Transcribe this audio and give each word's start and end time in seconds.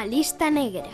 A 0.00 0.06
lista 0.06 0.48
negra. 0.50 0.88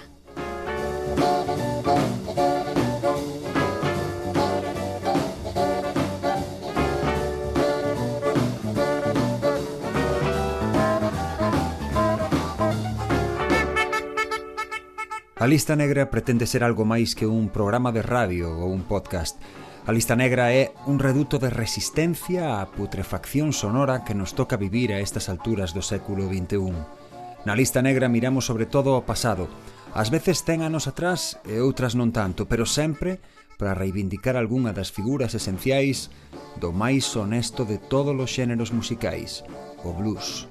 A 15.37 15.47
Lista 15.47 15.77
Negra 15.77 16.11
pretende 16.11 16.51
ser 16.51 16.65
algo 16.65 16.83
máis 16.83 17.15
que 17.15 17.31
un 17.31 17.55
programa 17.55 17.95
de 17.95 18.03
radio 18.03 18.51
ou 18.59 18.75
un 18.75 18.91
podcast. 18.91 19.39
A 19.87 19.95
Lista 19.95 20.19
Negra 20.19 20.51
é 20.51 20.75
un 20.91 20.99
reduto 20.99 21.39
de 21.39 21.55
resistencia 21.55 22.59
á 22.59 22.67
putrefacción 22.75 23.55
sonora 23.55 24.03
que 24.03 24.19
nos 24.19 24.35
toca 24.35 24.59
vivir 24.59 24.91
a 24.91 24.99
estas 24.99 25.31
alturas 25.31 25.71
do 25.71 25.87
século 25.87 26.27
XXI. 26.27 27.06
Na 27.47 27.55
lista 27.55 27.79
negra 27.81 28.11
miramos 28.11 28.43
sobre 28.43 28.67
todo 28.67 28.91
ao 28.99 29.07
pasado. 29.07 29.47
Ás 29.95 30.11
veces 30.11 30.43
ten 30.43 30.67
anos 30.67 30.91
atrás 30.91 31.39
e 31.47 31.63
outras 31.63 31.95
non 31.95 32.11
tanto, 32.11 32.51
pero 32.51 32.67
sempre 32.67 33.23
para 33.55 33.79
reivindicar 33.79 34.35
algunha 34.35 34.75
das 34.75 34.91
figuras 34.91 35.31
esenciais 35.31 36.11
do 36.59 36.75
máis 36.75 37.07
honesto 37.15 37.63
de 37.63 37.79
todos 37.79 38.19
os 38.19 38.35
xéneros 38.35 38.75
musicais, 38.75 39.47
o 39.87 39.95
blues. 39.95 40.51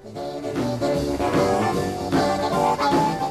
Música 2.55 3.24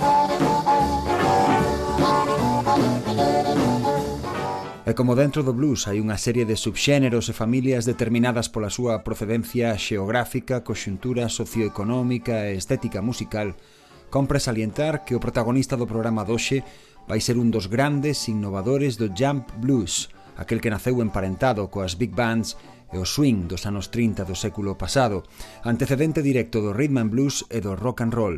E 4.85 4.93
como 4.93 5.17
dentro 5.17 5.41
do 5.41 5.57
blues 5.57 5.89
hai 5.89 5.97
unha 5.97 6.21
serie 6.21 6.45
de 6.45 6.61
subxéneros 6.61 7.33
e 7.33 7.35
familias 7.35 7.89
determinadas 7.89 8.53
pola 8.53 8.69
súa 8.69 9.01
procedencia 9.01 9.73
xeográfica, 9.81 10.61
coxuntura 10.61 11.33
socioeconómica 11.33 12.53
e 12.53 12.61
estética 12.61 13.01
musical, 13.01 13.57
compre 14.13 14.37
salientar 14.45 15.09
que 15.09 15.17
o 15.17 15.23
protagonista 15.25 15.81
do 15.81 15.89
programa 15.89 16.29
doxe 16.29 16.61
vai 17.09 17.25
ser 17.25 17.41
un 17.41 17.49
dos 17.49 17.73
grandes 17.73 18.29
innovadores 18.29 19.01
do 19.01 19.09
jump 19.09 19.49
blues, 19.57 20.13
aquel 20.37 20.61
que 20.61 20.69
naceu 20.69 21.01
emparentado 21.01 21.65
coas 21.73 21.97
big 21.97 22.13
bands 22.13 22.61
e 22.93 23.01
o 23.01 23.09
swing 23.09 23.49
dos 23.49 23.65
anos 23.65 23.89
30 23.89 24.29
do 24.29 24.37
século 24.37 24.77
pasado, 24.77 25.25
antecedente 25.65 26.21
directo 26.21 26.61
do 26.61 26.77
rhythm 26.77 27.01
and 27.01 27.09
blues 27.09 27.41
e 27.49 27.65
do 27.65 27.73
rock 27.73 28.05
and 28.05 28.13
roll 28.13 28.37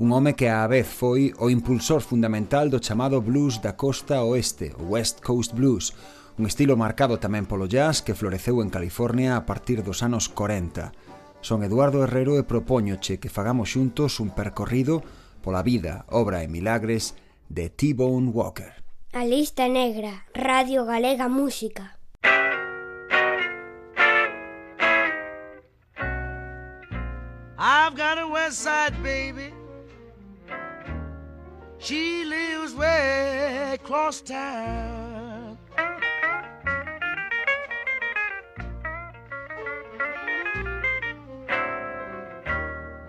un 0.00 0.12
home 0.16 0.32
que 0.32 0.48
á 0.48 0.64
vez 0.64 0.88
foi 0.88 1.36
o 1.36 1.52
impulsor 1.52 2.00
fundamental 2.00 2.72
do 2.72 2.80
chamado 2.80 3.20
blues 3.20 3.60
da 3.60 3.76
costa 3.76 4.24
oeste, 4.24 4.72
o 4.80 4.96
West 4.96 5.20
Coast 5.20 5.52
Blues, 5.52 5.92
un 6.40 6.48
estilo 6.48 6.72
marcado 6.72 7.20
tamén 7.20 7.44
polo 7.44 7.68
jazz 7.68 8.00
que 8.00 8.16
floreceu 8.16 8.64
en 8.64 8.72
California 8.72 9.36
a 9.36 9.44
partir 9.44 9.84
dos 9.84 10.00
anos 10.00 10.32
40. 10.32 10.96
Son 11.44 11.60
Eduardo 11.60 12.00
Herrero 12.00 12.40
e 12.40 12.48
propóñoche 12.48 13.20
que 13.20 13.28
fagamos 13.28 13.76
xuntos 13.76 14.24
un 14.24 14.32
percorrido 14.32 15.04
pola 15.44 15.60
vida, 15.60 16.08
obra 16.08 16.40
e 16.40 16.48
milagres 16.48 17.12
de 17.52 17.68
T-Bone 17.68 18.32
Walker. 18.32 18.80
A 19.12 19.28
lista 19.28 19.68
negra, 19.68 20.24
Radio 20.32 20.88
Galega 20.88 21.28
Música. 21.28 22.00
I've 27.60 27.92
got 27.92 28.16
a 28.16 28.24
west 28.24 28.64
side, 28.64 28.96
baby. 29.04 29.59
She 31.82 32.26
lives 32.26 32.74
way 32.74 33.70
across 33.72 34.20
town. 34.20 35.56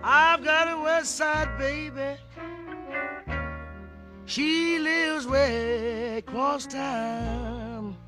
I've 0.02 0.42
got 0.42 0.72
a 0.72 0.80
west 0.82 1.16
side 1.16 1.58
baby. 1.58 2.16
She 4.24 4.78
lives 4.78 5.26
way 5.26 6.16
across 6.16 6.64
town. 6.64 7.98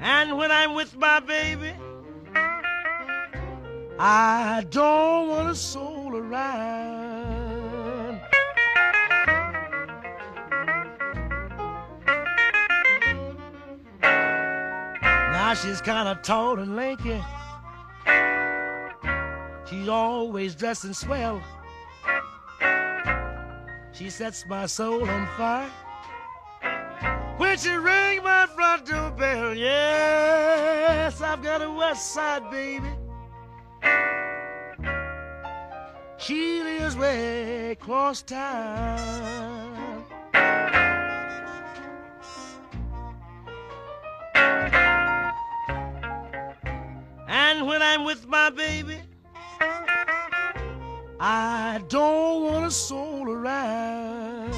And 0.00 0.38
when 0.38 0.52
I'm 0.52 0.74
with 0.74 0.96
my 0.96 1.18
baby, 1.18 1.72
I 4.04 4.66
don't 4.68 5.28
want 5.28 5.50
a 5.50 5.54
soul 5.54 6.16
around. 6.16 8.20
Now 14.02 15.54
she's 15.54 15.80
kind 15.80 16.08
of 16.08 16.20
tall 16.22 16.58
and 16.58 16.74
lanky. 16.74 17.22
She's 19.70 19.88
always 19.88 20.56
dressing 20.56 20.94
swell. 20.94 21.40
She 23.92 24.10
sets 24.10 24.44
my 24.48 24.66
soul 24.66 25.08
on 25.08 25.28
fire. 25.36 25.70
When 27.36 27.56
she 27.56 27.70
ring 27.70 28.24
my 28.24 28.48
front 28.52 28.84
door 28.84 29.12
bell, 29.12 29.54
yes, 29.54 31.20
I've 31.20 31.40
got 31.40 31.62
a 31.62 31.70
west 31.70 32.12
side 32.12 32.50
baby. 32.50 32.88
She 36.22 36.62
way 36.96 37.72
across 37.72 38.22
town. 38.22 40.04
And 47.28 47.66
when 47.66 47.82
I'm 47.82 48.04
with 48.04 48.28
my 48.28 48.50
baby, 48.50 49.00
I 51.18 51.80
don't 51.88 52.44
want 52.44 52.66
a 52.66 52.70
soul 52.70 53.28
around. 53.28 54.52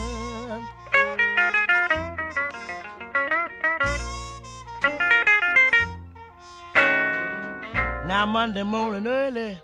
Now 8.06 8.26
Monday 8.26 8.64
morning 8.64 9.06
early 9.06 9.58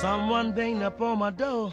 Someone 0.00 0.52
banged 0.52 0.82
up 0.82 1.00
on 1.00 1.18
my 1.18 1.30
door. 1.30 1.72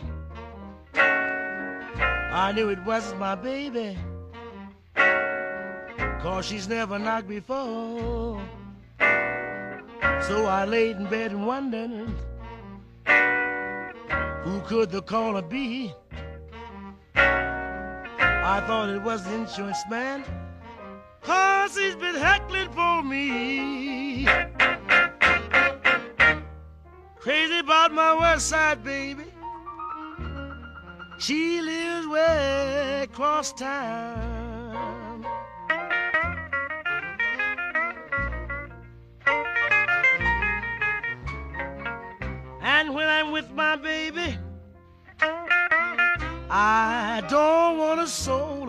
I 0.95 2.53
knew 2.55 2.69
it 2.69 2.83
wasn't 2.85 3.19
my 3.19 3.35
baby. 3.35 3.97
Cause 6.21 6.45
she's 6.45 6.69
never 6.69 6.97
knocked 6.97 7.27
before. 7.27 8.41
So 10.21 10.45
I 10.45 10.63
laid 10.65 10.95
in 10.95 11.07
bed 11.07 11.31
and 11.31 11.45
wondered 11.45 12.13
who 14.43 14.61
could 14.61 14.89
the 14.89 15.01
caller 15.01 15.41
be? 15.41 15.93
I 17.15 18.63
thought 18.65 18.89
it 18.89 19.01
was 19.01 19.25
the 19.25 19.33
insurance 19.33 19.83
man. 19.89 20.23
Cause 21.21 21.75
he's 21.75 21.97
been 21.97 22.15
heckling 22.15 22.71
for 22.71 23.03
me. 23.03 24.27
Crazy 27.23 27.59
about 27.59 27.93
my 27.93 28.13
west 28.15 28.49
side 28.49 28.83
baby. 28.83 29.23
She 31.19 31.61
lives 31.61 32.05
way 32.05 33.03
across 33.03 33.53
town. 33.53 35.25
And 42.61 42.93
when 42.93 43.07
I'm 43.07 43.31
with 43.31 43.49
my 43.51 43.77
baby, 43.77 44.37
I 46.49 47.23
don't 47.29 47.77
want 47.77 48.01
a 48.01 48.07
soul 48.07 48.62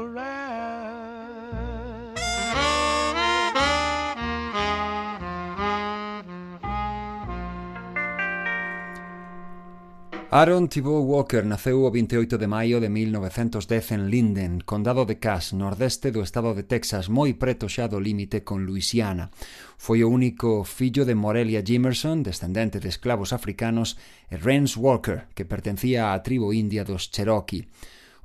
Aaron 10.37 10.67
Thibault 10.67 11.07
Walker 11.07 11.47
naceu 11.47 11.87
o 11.87 11.91
28 11.93 12.39
de 12.39 12.49
maio 12.49 12.81
de 12.81 12.89
1910 12.89 13.93
en 13.93 14.11
Linden, 14.11 14.59
condado 14.67 15.07
de 15.07 15.21
Cass, 15.21 15.55
nordeste 15.55 16.11
do 16.11 16.27
estado 16.27 16.59
de 16.59 16.67
Texas, 16.67 17.07
moi 17.07 17.39
preto 17.39 17.71
xa 17.71 17.87
do 17.87 18.03
límite 18.03 18.43
con 18.43 18.67
Luisiana. 18.67 19.31
Foi 19.79 20.03
o 20.03 20.11
único 20.11 20.67
fillo 20.67 21.07
de 21.07 21.15
Morelia 21.15 21.63
Jimerson, 21.63 22.27
descendente 22.27 22.83
de 22.83 22.91
esclavos 22.91 23.31
africanos, 23.31 23.95
e 24.27 24.35
Rance 24.35 24.75
Walker, 24.75 25.31
que 25.39 25.47
pertencía 25.47 26.11
á 26.11 26.19
tribo 26.27 26.51
india 26.51 26.83
dos 26.83 27.15
Cherokee. 27.15 27.71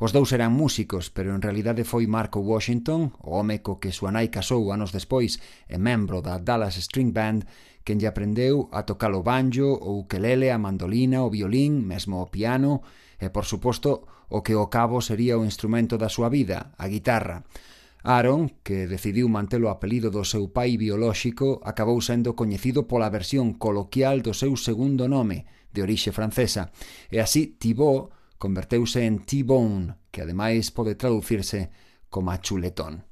Os 0.02 0.10
dous 0.10 0.34
eran 0.34 0.50
músicos, 0.50 1.14
pero 1.14 1.38
en 1.38 1.46
realidade 1.46 1.86
foi 1.86 2.10
Marco 2.10 2.42
Washington, 2.42 3.14
o 3.22 3.38
home 3.38 3.62
co 3.62 3.78
que 3.78 3.94
súa 3.94 4.10
nai 4.10 4.34
casou 4.34 4.74
anos 4.74 4.90
despois 4.90 5.38
e 5.70 5.78
membro 5.78 6.26
da 6.26 6.42
Dallas 6.42 6.74
String 6.74 7.14
Band, 7.14 7.46
quen 7.84 8.00
lle 8.00 8.08
aprendeu 8.08 8.70
a 8.72 8.84
tocar 8.86 9.12
o 9.16 9.24
banjo, 9.24 9.74
o 9.76 10.04
ukelele, 10.06 10.52
a 10.52 10.58
mandolina, 10.58 11.24
o 11.24 11.30
violín, 11.30 11.86
mesmo 11.86 12.22
o 12.22 12.30
piano, 12.30 12.81
e, 13.20 13.30
por 13.30 13.46
suposto, 13.46 14.06
o 14.30 14.44
que 14.44 14.56
o 14.56 14.70
cabo 14.70 15.02
sería 15.02 15.38
o 15.38 15.46
instrumento 15.46 15.98
da 15.98 16.08
súa 16.08 16.30
vida, 16.30 16.72
a 16.78 16.86
guitarra. 16.88 17.44
Aaron, 18.04 18.48
que 18.64 18.88
decidiu 18.88 19.28
manter 19.28 19.60
o 19.60 19.68
apelido 19.68 20.08
do 20.08 20.24
seu 20.24 20.48
pai 20.56 20.80
biolóxico, 20.80 21.60
acabou 21.68 22.00
sendo 22.00 22.31
coñecido 22.38 22.88
pola 22.88 23.12
versión 23.12 23.60
coloquial 23.60 24.24
do 24.24 24.31
seu 24.31 24.56
segundo 24.56 25.10
nome, 25.12 25.44
de 25.74 25.84
orixe 25.84 26.16
francesa, 26.16 26.72
e 27.12 27.20
así 27.20 27.60
Thibaut 27.60 28.16
converteuse 28.40 29.04
en 29.04 29.20
T-Bone, 29.28 30.08
que 30.16 30.24
ademais 30.24 30.72
pode 30.72 30.96
traducirse 30.96 31.70
como 32.08 32.31
a 32.31 32.40
chuletón. 32.40 33.09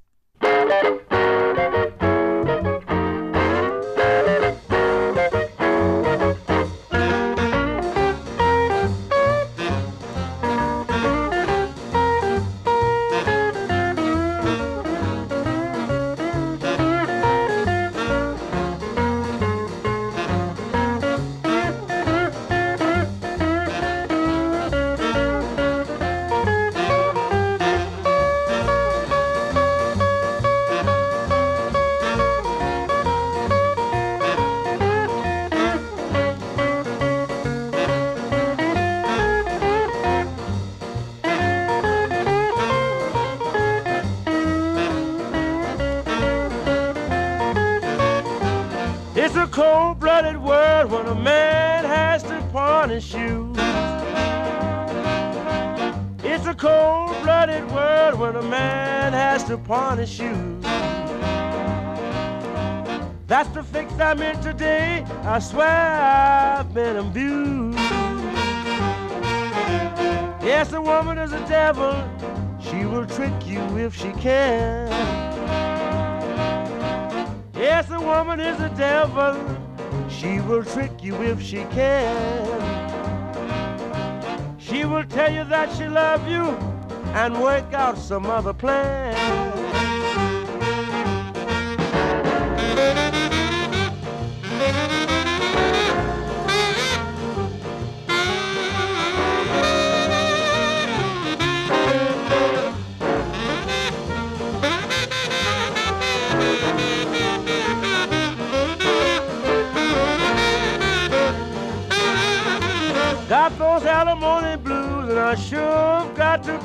To 59.47 59.95
his 59.95 60.09
shoes. 60.09 60.63
That's 63.27 63.47
the 63.49 63.63
fix 63.63 63.93
I'm 63.93 64.21
in 64.21 64.37
today. 64.41 65.05
I 65.23 65.39
swear 65.39 65.69
I've 65.69 66.73
been 66.73 66.97
abused. 66.97 67.77
Yes, 70.43 70.73
a 70.73 70.81
woman 70.81 71.17
is 71.17 71.31
a 71.31 71.39
devil. 71.47 71.95
She 72.59 72.85
will 72.85 73.05
trick 73.05 73.47
you 73.47 73.61
if 73.77 73.95
she 73.95 74.11
can. 74.13 74.89
Yes, 77.55 77.89
a 77.89 78.01
woman 78.01 78.41
is 78.41 78.59
a 78.59 78.69
devil. 78.75 79.33
She 80.09 80.41
will 80.41 80.65
trick 80.65 81.01
you 81.01 81.15
if 81.21 81.41
she 81.41 81.63
can. 81.71 82.45
She 84.59 84.83
will 84.83 85.05
tell 85.05 85.31
you 85.31 85.45
that 85.45 85.73
she 85.77 85.87
loves 85.87 86.29
you 86.29 86.43
and 87.13 87.41
work 87.41 87.73
out 87.73 87.97
some 87.97 88.25
other 88.25 88.53
plan. 88.53 89.06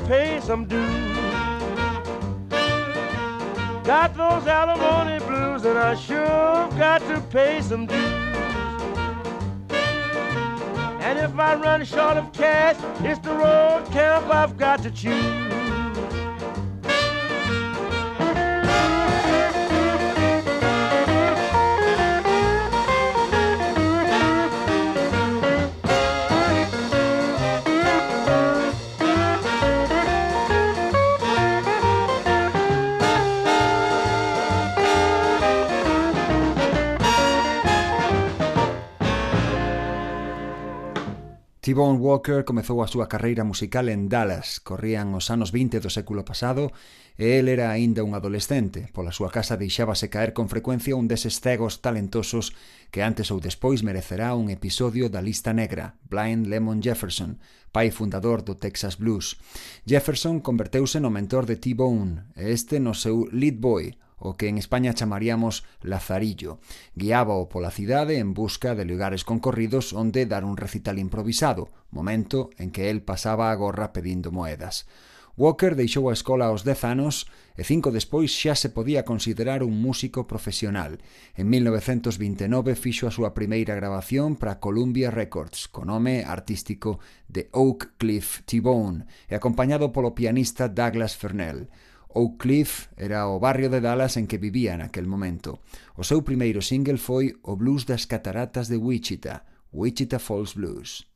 Pay 0.07 0.39
some 0.41 0.65
dues. 0.65 1.17
Got 3.83 4.15
those 4.15 4.47
alimony 4.47 5.19
blues, 5.25 5.65
and 5.65 5.77
I 5.77 5.95
sure 5.95 6.69
got 6.77 7.01
to 7.07 7.21
pay 7.29 7.61
some 7.61 7.85
dues. 7.85 7.97
And 11.01 11.19
if 11.19 11.37
I 11.37 11.55
run 11.55 11.83
short 11.85 12.17
of 12.17 12.31
cash, 12.33 12.77
it's 13.03 13.19
the 13.19 13.33
road 13.33 13.85
camp 13.91 14.27
I've 14.33 14.57
got 14.57 14.81
to 14.83 14.91
choose. 14.91 15.42
T-Bone 41.73 41.97
Walker 41.97 42.45
comezou 42.45 42.85
a 42.85 42.87
súa 42.87 43.09
carreira 43.09 43.41
musical 43.41 43.89
en 43.89 44.05
Dallas, 44.05 44.61
corrían 44.61 45.09
os 45.17 45.33
anos 45.33 45.49
20 45.49 45.81
do 45.81 45.89
século 45.89 46.21
pasado 46.21 46.69
e 47.17 47.41
el 47.41 47.49
era 47.49 47.73
aínda 47.73 48.05
un 48.05 48.13
adolescente. 48.13 48.93
Pola 48.93 49.09
súa 49.09 49.33
casa 49.33 49.57
deixábase 49.57 50.05
caer 50.05 50.37
con 50.37 50.53
frecuencia 50.53 50.93
un 50.93 51.09
deses 51.09 51.41
cegos 51.41 51.81
talentosos 51.81 52.53
que 52.93 53.01
antes 53.01 53.33
ou 53.33 53.41
despois 53.41 53.81
merecerá 53.81 54.37
un 54.37 54.53
episodio 54.53 55.09
da 55.09 55.25
lista 55.25 55.49
negra, 55.49 55.97
Blind 56.05 56.45
Lemon 56.45 56.77
Jefferson, 56.77 57.41
pai 57.73 57.89
fundador 57.89 58.45
do 58.45 58.53
Texas 58.53 59.01
Blues. 59.01 59.41
Jefferson 59.89 60.45
converteuse 60.45 61.01
no 61.01 61.09
mentor 61.09 61.49
de 61.49 61.57
T-Bone 61.57 62.37
e 62.37 62.53
este 62.53 62.77
no 62.77 62.93
seu 62.93 63.25
lead 63.33 63.57
boy, 63.57 63.97
o 64.23 64.39
que 64.39 64.47
en 64.47 64.57
España 64.57 64.95
chamaríamos 64.95 65.67
Lazarillo. 65.83 66.63
Guiábao 66.95 67.51
pola 67.51 67.75
cidade 67.75 68.23
en 68.23 68.31
busca 68.31 68.71
de 68.71 68.87
lugares 68.87 69.27
concorridos 69.27 69.91
onde 69.91 70.23
dar 70.23 70.47
un 70.47 70.55
recital 70.55 70.95
improvisado, 70.95 71.67
momento 71.91 72.49
en 72.55 72.71
que 72.71 72.87
el 72.87 73.03
pasaba 73.03 73.51
a 73.51 73.55
gorra 73.59 73.91
pedindo 73.91 74.31
moedas. 74.31 74.87
Walker 75.35 75.75
deixou 75.75 76.07
a 76.07 76.15
escola 76.15 76.47
aos 76.47 76.63
10 76.63 76.85
anos 76.87 77.25
e 77.57 77.65
cinco 77.65 77.89
despois 77.89 78.31
xa 78.31 78.53
se 78.53 78.69
podía 78.69 79.01
considerar 79.01 79.65
un 79.65 79.75
músico 79.81 80.29
profesional. 80.29 81.01
En 81.33 81.49
1929 81.49 82.77
fixo 82.79 83.09
a 83.09 83.15
súa 83.15 83.33
primeira 83.33 83.73
grabación 83.75 84.37
para 84.39 84.61
Columbia 84.61 85.09
Records, 85.09 85.67
co 85.67 85.83
nome 85.83 86.21
artístico 86.21 87.01
de 87.27 87.49
Oak 87.51 87.97
Cliff 87.97 88.45
T-Bone, 88.45 89.09
e 89.27 89.33
acompañado 89.33 89.89
polo 89.89 90.13
pianista 90.13 90.69
Douglas 90.69 91.17
Fernell. 91.17 91.67
Oak 92.13 92.37
Cliff 92.37 92.89
era 92.95 93.27
o 93.27 93.39
barrio 93.39 93.69
de 93.69 93.81
Dallas 93.81 94.17
en 94.17 94.27
que 94.27 94.37
vivía 94.37 94.77
naquel 94.77 95.09
momento. 95.09 95.59
O 95.97 96.05
seu 96.05 96.21
primeiro 96.21 96.61
single 96.61 97.01
foi 97.01 97.33
o 97.41 97.57
Blues 97.57 97.89
das 97.89 98.05
Cataratas 98.05 98.69
de 98.69 98.77
Wichita, 98.77 99.45
Wichita 99.73 100.21
Falls 100.21 100.53
Blues. 100.53 101.12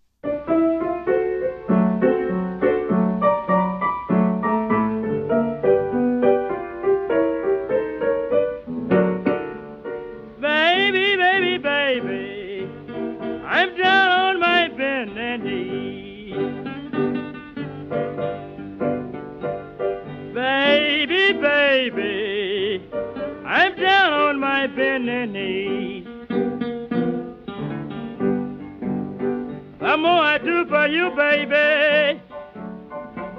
You, 30.91 31.09
baby, 31.11 32.21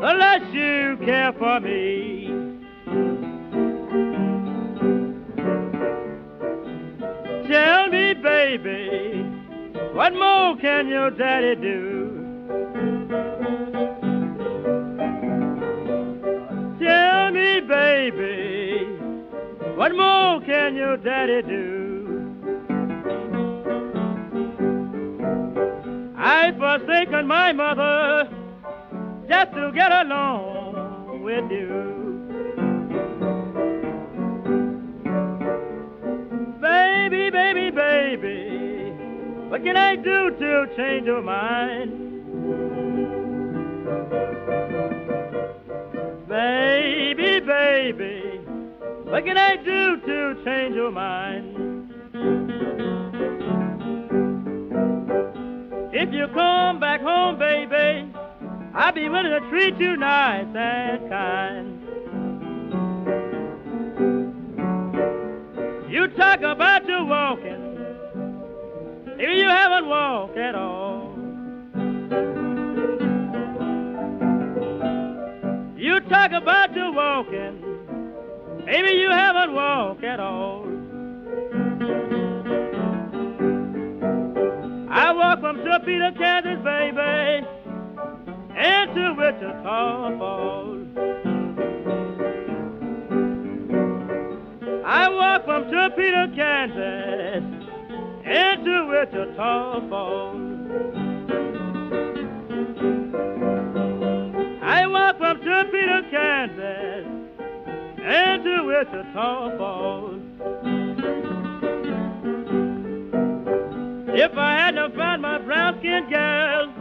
the 0.01 0.15
less 0.19 0.53
you 0.53 0.97
care 1.05 1.33
for 1.33 1.61
me. 1.61 2.27
Tell 7.49 7.89
me, 7.89 8.15
baby, 8.15 9.23
what 9.95 10.13
more 10.13 10.57
can 10.57 10.89
your 10.89 11.11
daddy 11.11 11.55
do? 11.61 12.09
Tell 16.85 17.31
me, 17.31 17.61
baby, 17.61 18.85
what 19.77 19.95
more 19.95 20.41
can 20.43 20.77
your 20.77 20.97
daddy 20.97 21.43
do? 21.43 21.78
taken 26.99 27.29
my 27.29 27.53
mother 27.53 28.29
just 29.29 29.53
to 29.53 29.71
get 29.73 29.93
along 29.93 31.23
with 31.23 31.49
you. 31.49 31.77
Baby, 36.61 37.31
baby, 37.31 37.71
baby, 37.71 38.41
what 39.49 39.63
can 39.63 39.77
I 39.77 39.95
do 39.95 40.31
to 40.41 40.67
change 40.77 41.07
your 41.07 41.23
mind? 41.23 41.93
Baby, 46.27 47.41
baby, 47.55 48.41
what 49.05 49.25
can 49.25 49.37
I 49.37 49.55
do 49.55 50.01
to 50.01 50.45
change 50.45 50.75
your 50.75 50.91
mind? 50.91 51.48
Come 56.29 56.81
back 56.81 57.01
home, 57.01 57.39
baby, 57.39 58.13
I'll 58.75 58.93
be 58.93 59.09
willing 59.09 59.31
to 59.31 59.41
treat 59.51 59.77
you 59.79 59.97
nice 59.97 60.47
and 60.55 61.09
kind. 61.09 61.75
You 65.91 66.09
talk 66.09 66.41
about 66.43 66.87
your 66.87 67.05
walking. 67.05 67.65
Maybe 69.17 69.35
you 69.35 69.49
haven't 69.49 69.89
walked 69.89 70.37
at 70.37 70.55
all. 70.55 71.15
You 75.77 76.01
talk 76.09 76.33
about 76.33 76.75
your 76.77 76.93
walking. 76.93 77.65
Maybe 78.65 78.93
you 78.93 79.11
haven't 79.11 79.55
walked 79.55 80.05
at 80.05 80.21
all. 80.21 80.68
I 85.09 85.13
walk 85.13 85.41
from 85.41 85.57
Topeka, 85.65 86.13
Kansas, 86.19 86.63
baby, 86.63 87.47
into 88.59 89.15
Wichita 89.17 90.19
Falls. 90.19 90.87
I 94.85 95.09
walk 95.09 95.47
from 95.47 95.71
Topeka, 95.71 96.31
Kansas, 96.37 97.43
into 98.23 98.87
Wichita 98.91 99.89
Falls. 99.89 100.37
I 104.61 104.87
walk 104.89 105.17
from 105.17 105.39
Topeka, 105.39 106.03
Kansas, 106.11 107.07
into 107.99 108.65
Wichita 108.67 109.57
Falls. 109.57 110.78
If 114.21 114.37
I 114.37 114.59
hadn't 114.59 114.97
found 114.97 115.23
my 115.23 115.39
brown-skinned 115.39 116.11
girl, 116.11 116.75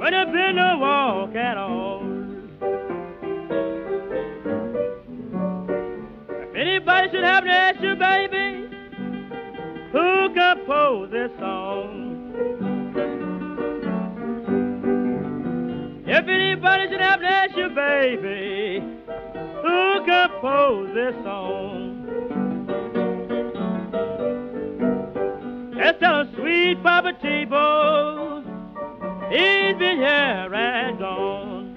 would 0.00 0.12
have 0.12 0.30
been 0.30 0.56
no 0.56 0.76
walk 0.78 1.34
at 1.34 1.56
all. 1.56 2.02
If 6.28 6.54
anybody 6.54 7.08
should 7.10 7.24
happen 7.24 7.48
to 7.48 7.54
ask 7.54 7.80
you, 7.80 7.96
baby, 7.96 8.68
who 9.92 10.28
composed 10.34 11.10
this 11.10 11.30
song. 11.38 12.34
If 16.06 16.28
anybody 16.28 16.88
should 16.90 17.00
happen 17.00 17.24
to 17.24 17.32
ask 17.32 17.56
you, 17.56 17.70
baby, 17.70 18.82
who 19.62 20.04
composed 20.04 20.94
this 20.94 21.14
song? 21.24 21.87
tell 25.98 26.24
her 26.24 26.28
sweet 26.34 26.82
Papa 26.82 27.12
Tebow 27.18 28.42
he's 29.30 29.76
been 29.78 29.98
here 29.98 30.54
and 30.54 30.98
gone. 30.98 31.74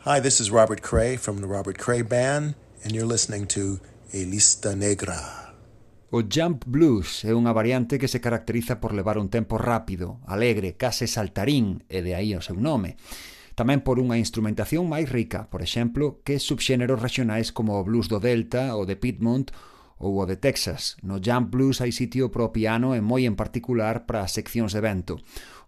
Hi, 0.00 0.20
this 0.20 0.40
is 0.40 0.50
Robert 0.50 0.82
Cray 0.82 1.16
from 1.16 1.40
the 1.40 1.48
Robert 1.48 1.78
Cray 1.78 2.02
Band, 2.02 2.54
and 2.84 2.92
you're 2.92 3.06
listening 3.06 3.46
to 3.48 3.80
Elista 4.12 4.76
Negra. 4.76 5.54
O 6.12 6.22
jump 6.22 6.62
blues 6.64 7.24
é 7.24 7.34
unha 7.34 7.50
variante 7.50 7.98
que 7.98 8.06
se 8.06 8.22
caracteriza 8.22 8.78
por 8.78 8.94
levar 8.94 9.18
un 9.18 9.26
tempo 9.26 9.58
rápido, 9.58 10.22
alegre, 10.28 10.78
case 10.78 11.10
saltarín, 11.10 11.82
e 11.90 12.06
de 12.06 12.14
aí 12.14 12.36
o 12.36 12.44
seu 12.44 12.54
nome. 12.54 12.94
Tamén 13.56 13.80
por 13.80 13.96
unha 13.96 14.20
instrumentación 14.20 14.84
máis 14.84 15.08
rica, 15.08 15.48
por 15.48 15.64
exemplo, 15.64 16.20
que 16.28 16.36
subxéneros 16.36 17.00
regionais 17.00 17.56
como 17.56 17.80
o 17.80 17.86
blues 17.88 18.04
do 18.12 18.20
Delta, 18.20 18.76
o 18.76 18.84
de 18.84 19.00
Piedmont 19.00 19.48
ou 19.96 20.20
o 20.20 20.28
de 20.28 20.36
Texas. 20.36 21.00
No 21.00 21.16
jump 21.24 21.48
blues 21.56 21.80
hai 21.80 21.88
sitio 21.88 22.28
pro 22.28 22.52
piano 22.52 22.92
e 22.92 23.00
moi 23.00 23.24
en 23.24 23.32
particular 23.32 24.04
para 24.04 24.20
as 24.20 24.36
seccións 24.36 24.76
de 24.76 24.84
vento. 24.84 25.16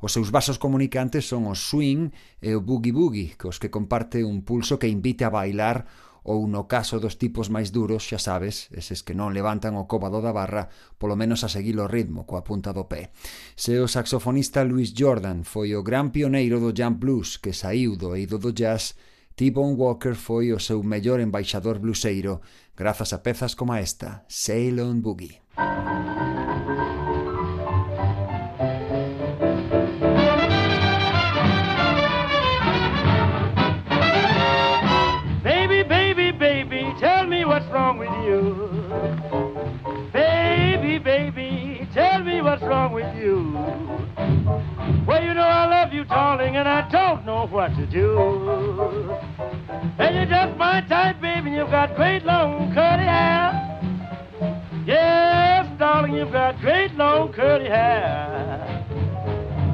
Os 0.05 0.13
seus 0.13 0.29
vasos 0.29 0.61
comunicantes 0.61 1.25
son 1.33 1.49
o 1.49 1.57
swing 1.57 2.13
e 2.45 2.53
o 2.53 2.61
boogie-boogie, 2.61 3.41
cos 3.41 3.57
que 3.57 3.73
comparte 3.73 4.21
un 4.21 4.45
pulso 4.45 4.77
que 4.77 4.93
invita 4.93 5.33
a 5.33 5.35
bailar 5.35 5.89
ou 6.29 6.45
no 6.45 6.69
caso 6.69 7.01
dos 7.01 7.17
tipos 7.17 7.49
máis 7.49 7.73
duros, 7.73 8.05
xa 8.05 8.21
sabes, 8.21 8.69
eses 8.77 9.01
que 9.01 9.17
non 9.17 9.33
levantan 9.33 9.81
o 9.81 9.89
cóbado 9.89 10.21
da 10.21 10.37
barra, 10.37 10.69
polo 11.01 11.17
menos 11.17 11.41
a 11.41 11.49
seguir 11.49 11.81
o 11.81 11.89
ritmo 11.89 12.29
coa 12.29 12.45
punta 12.45 12.77
do 12.77 12.85
pé. 12.85 13.17
Se 13.57 13.81
o 13.81 13.89
saxofonista 13.89 14.61
Louis 14.61 14.93
Jordan 14.93 15.49
foi 15.49 15.73
o 15.73 15.81
gran 15.81 16.13
pioneiro 16.13 16.61
do 16.61 16.77
jump 16.77 17.01
blues 17.01 17.41
que 17.41 17.57
saiu 17.57 17.97
do 17.97 18.13
eido 18.13 18.37
do 18.37 18.53
jazz, 18.53 18.93
T-Bone 19.41 19.81
Walker 19.81 20.13
foi 20.13 20.53
o 20.53 20.61
seu 20.61 20.85
mellor 20.85 21.17
embaixador 21.25 21.81
bluseiro 21.81 22.45
grazas 22.77 23.17
a 23.17 23.19
pezas 23.25 23.57
como 23.57 23.73
esta, 23.73 24.29
Sail 24.29 24.85
on 24.85 25.01
Boogie. 25.01 25.41
What's 42.49 42.63
wrong 42.63 42.93
with 42.93 43.15
you. 43.17 43.53
Well, 45.07 45.23
you 45.23 45.35
know 45.35 45.43
I 45.43 45.67
love 45.67 45.93
you, 45.93 46.05
darling, 46.05 46.57
and 46.57 46.67
I 46.67 46.89
don't 46.91 47.25
know 47.25 47.47
what 47.47 47.69
to 47.77 47.87
do. 47.87 48.19
And 49.99 50.17
you're 50.17 50.27
just 50.27 50.57
my 50.57 50.81
type, 50.89 51.21
baby, 51.21 51.51
you've 51.51 51.71
got 51.71 51.95
great 51.95 52.25
long 52.25 52.73
curly 52.73 53.05
hair. 53.05 53.53
Yes, 54.87 55.69
darling, 55.79 56.15
you've 56.15 56.33
got 56.33 56.59
great 56.61 56.95
long 56.95 57.33
curly 57.33 57.67
hair. 57.67 58.85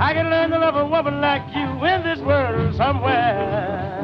I 0.01 0.13
can 0.13 0.29
learn 0.29 0.51
to 0.51 0.59
love 0.59 0.77
a 0.77 0.87
woman 0.87 1.21
like 1.21 1.55
you 1.55 1.85
in 1.85 2.03
this 2.03 2.19
world 2.19 2.75
somewhere. 2.75 4.04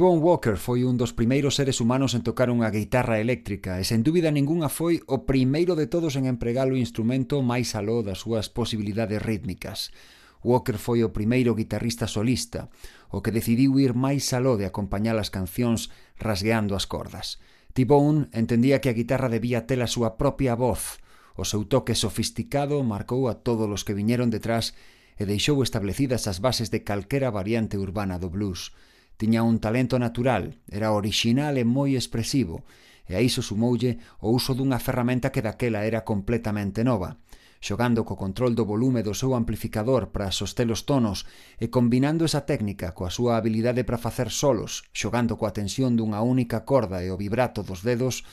T-Bone 0.00 0.22
Walker 0.22 0.56
foi 0.56 0.80
un 0.88 0.96
dos 0.96 1.12
primeiros 1.12 1.60
seres 1.60 1.76
humanos 1.76 2.16
en 2.16 2.24
tocar 2.24 2.48
unha 2.48 2.72
guitarra 2.72 3.20
eléctrica 3.20 3.76
e 3.76 3.84
sen 3.84 4.00
dúbida 4.00 4.32
ningunha 4.32 4.72
foi 4.72 5.04
o 5.04 5.28
primeiro 5.28 5.76
de 5.76 5.92
todos 5.92 6.16
en 6.16 6.24
empregar 6.24 6.72
o 6.72 6.80
instrumento 6.80 7.44
máis 7.44 7.76
aló 7.76 8.00
das 8.00 8.24
súas 8.24 8.48
posibilidades 8.48 9.20
rítmicas. 9.20 9.92
Walker 10.40 10.80
foi 10.80 11.04
o 11.04 11.12
primeiro 11.12 11.52
guitarrista 11.52 12.08
solista, 12.08 12.72
o 13.12 13.20
que 13.20 13.28
decidiu 13.28 13.76
ir 13.76 13.92
máis 13.92 14.24
aló 14.32 14.56
de 14.56 14.64
acompañar 14.64 15.20
as 15.20 15.28
cancións 15.28 15.92
rasgueando 16.16 16.72
as 16.72 16.88
cordas. 16.88 17.36
T-Bone 17.76 18.32
entendía 18.32 18.80
que 18.80 18.88
a 18.88 18.96
guitarra 18.96 19.28
debía 19.28 19.68
ter 19.68 19.84
a 19.84 19.92
súa 19.92 20.16
propia 20.16 20.56
voz. 20.56 20.96
O 21.36 21.44
seu 21.44 21.68
toque 21.68 21.92
sofisticado 21.92 22.80
marcou 22.88 23.28
a 23.28 23.44
todos 23.44 23.68
os 23.68 23.84
que 23.84 23.92
viñeron 23.92 24.32
detrás 24.32 24.72
e 25.20 25.28
deixou 25.28 25.60
establecidas 25.60 26.24
as 26.24 26.40
bases 26.40 26.72
de 26.72 26.88
calquera 26.88 27.28
variante 27.28 27.76
urbana 27.76 28.16
do 28.16 28.32
blues– 28.32 28.72
Tiña 29.20 29.44
un 29.44 29.60
talento 29.60 29.98
natural, 30.00 30.56
era 30.72 30.96
orixinal 30.96 31.60
e 31.60 31.64
moi 31.68 31.92
expresivo, 31.92 32.64
e 33.04 33.12
a 33.12 33.20
iso 33.20 33.44
sumoulle 33.44 34.00
o 34.24 34.32
uso 34.32 34.56
dunha 34.56 34.80
ferramenta 34.80 35.28
que 35.28 35.44
daquela 35.44 35.84
era 35.84 36.08
completamente 36.08 36.80
nova, 36.80 37.20
xogando 37.60 38.00
co 38.08 38.16
control 38.16 38.56
do 38.56 38.64
volume 38.64 39.04
do 39.04 39.12
seu 39.12 39.36
amplificador 39.36 40.08
para 40.08 40.32
soster 40.32 40.72
os 40.72 40.88
tonos 40.88 41.28
e 41.60 41.68
combinando 41.68 42.24
esa 42.24 42.48
técnica 42.48 42.96
coa 42.96 43.12
súa 43.12 43.36
habilidade 43.36 43.84
para 43.84 44.00
facer 44.00 44.32
solos, 44.32 44.88
xogando 44.96 45.36
coa 45.36 45.52
tensión 45.52 46.00
dunha 46.00 46.24
única 46.24 46.64
corda 46.64 47.04
e 47.04 47.12
o 47.12 47.20
vibrato 47.20 47.60
dos 47.60 47.84
dedos, 47.84 48.24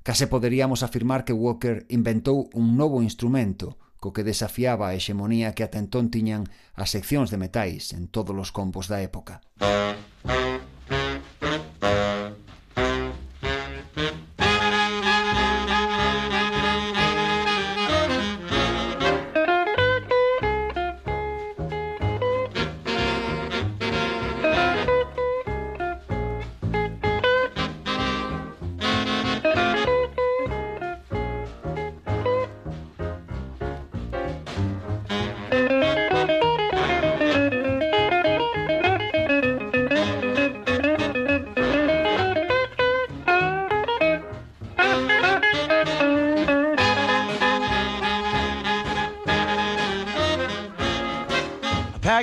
case 0.00 0.24
poderíamos 0.24 0.80
afirmar 0.80 1.28
que 1.28 1.36
Walker 1.36 1.84
inventou 1.92 2.48
un 2.56 2.80
novo 2.80 3.04
instrumento, 3.04 3.76
co 4.00 4.12
que 4.16 4.24
desafiaba 4.24 4.88
a 4.88 4.96
hexemonía 4.96 5.54
que 5.54 5.62
ata 5.62 5.78
entón 5.78 6.08
tiñan 6.08 6.48
as 6.74 6.90
seccións 6.90 7.28
de 7.28 7.38
metais 7.38 7.92
en 7.92 8.08
todos 8.08 8.34
os 8.34 8.50
compos 8.50 8.88
da 8.88 9.04
época. 9.04 9.44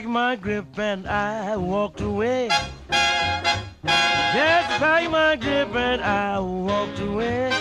My 0.08 0.36
grip 0.36 0.80
and 0.80 1.08
I 1.08 1.58
walked 1.58 2.02
away. 2.02 2.50
Just 2.90 4.70
packed 4.80 5.12
my 5.12 5.36
grip 5.36 5.76
and 5.76 6.02
I 6.02 6.40
walked 6.40 7.00
away. 7.00 7.54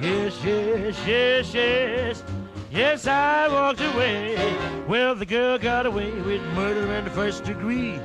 Yes, 0.00 0.38
yes, 0.44 0.96
yes, 1.06 1.54
yes. 1.54 2.24
Yes, 2.70 3.06
I 3.06 3.48
walked 3.48 3.80
away. 3.80 4.56
Well, 4.88 5.14
the 5.14 5.26
girl 5.26 5.58
got 5.58 5.86
away 5.86 6.10
with 6.10 6.42
murder 6.54 6.92
in 6.94 7.04
the 7.04 7.10
first 7.10 7.44
degree. 7.44 8.00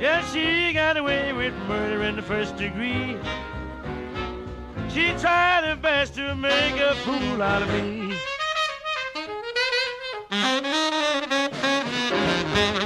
Yes, 0.00 0.32
she 0.32 0.72
got 0.72 0.96
away 0.96 1.32
with 1.32 1.54
murder 1.68 2.02
in 2.04 2.16
the 2.16 2.22
first 2.22 2.56
degree. 2.56 3.16
She 4.90 5.12
tried 5.18 5.64
her 5.64 5.76
best 5.76 6.14
to 6.14 6.34
make 6.36 6.76
a 6.80 6.94
fool 6.96 7.42
out 7.42 7.62
of 7.62 7.68
me. 7.68 8.14
Thank 10.34 10.64
you. 12.82 12.83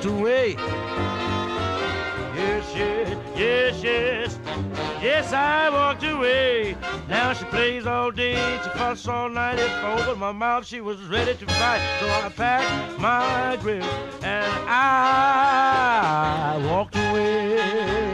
Walked 0.00 0.18
away. 0.18 0.54
Yes, 2.34 2.72
yes, 2.74 3.18
yes, 3.36 3.82
yes. 3.82 4.38
Yes, 5.02 5.32
I 5.32 5.68
walked 5.70 6.04
away. 6.04 6.76
Now 7.08 7.32
she 7.34 7.44
plays 7.46 7.86
all 7.86 8.10
day, 8.10 8.36
she 8.62 8.70
fuss 8.70 9.06
all 9.08 9.28
night. 9.28 9.58
If 9.58 9.70
I 9.70 10.00
opened 10.00 10.20
my 10.20 10.32
mouth, 10.32 10.66
she 10.66 10.80
was 10.80 11.02
ready 11.02 11.34
to 11.34 11.46
fight. 11.46 11.82
So 12.00 12.08
I 12.08 12.30
packed 12.30 12.98
my 12.98 13.58
grip 13.60 13.84
and 14.22 14.50
I 14.68 16.58
walked 16.66 16.96
away. 16.96 18.09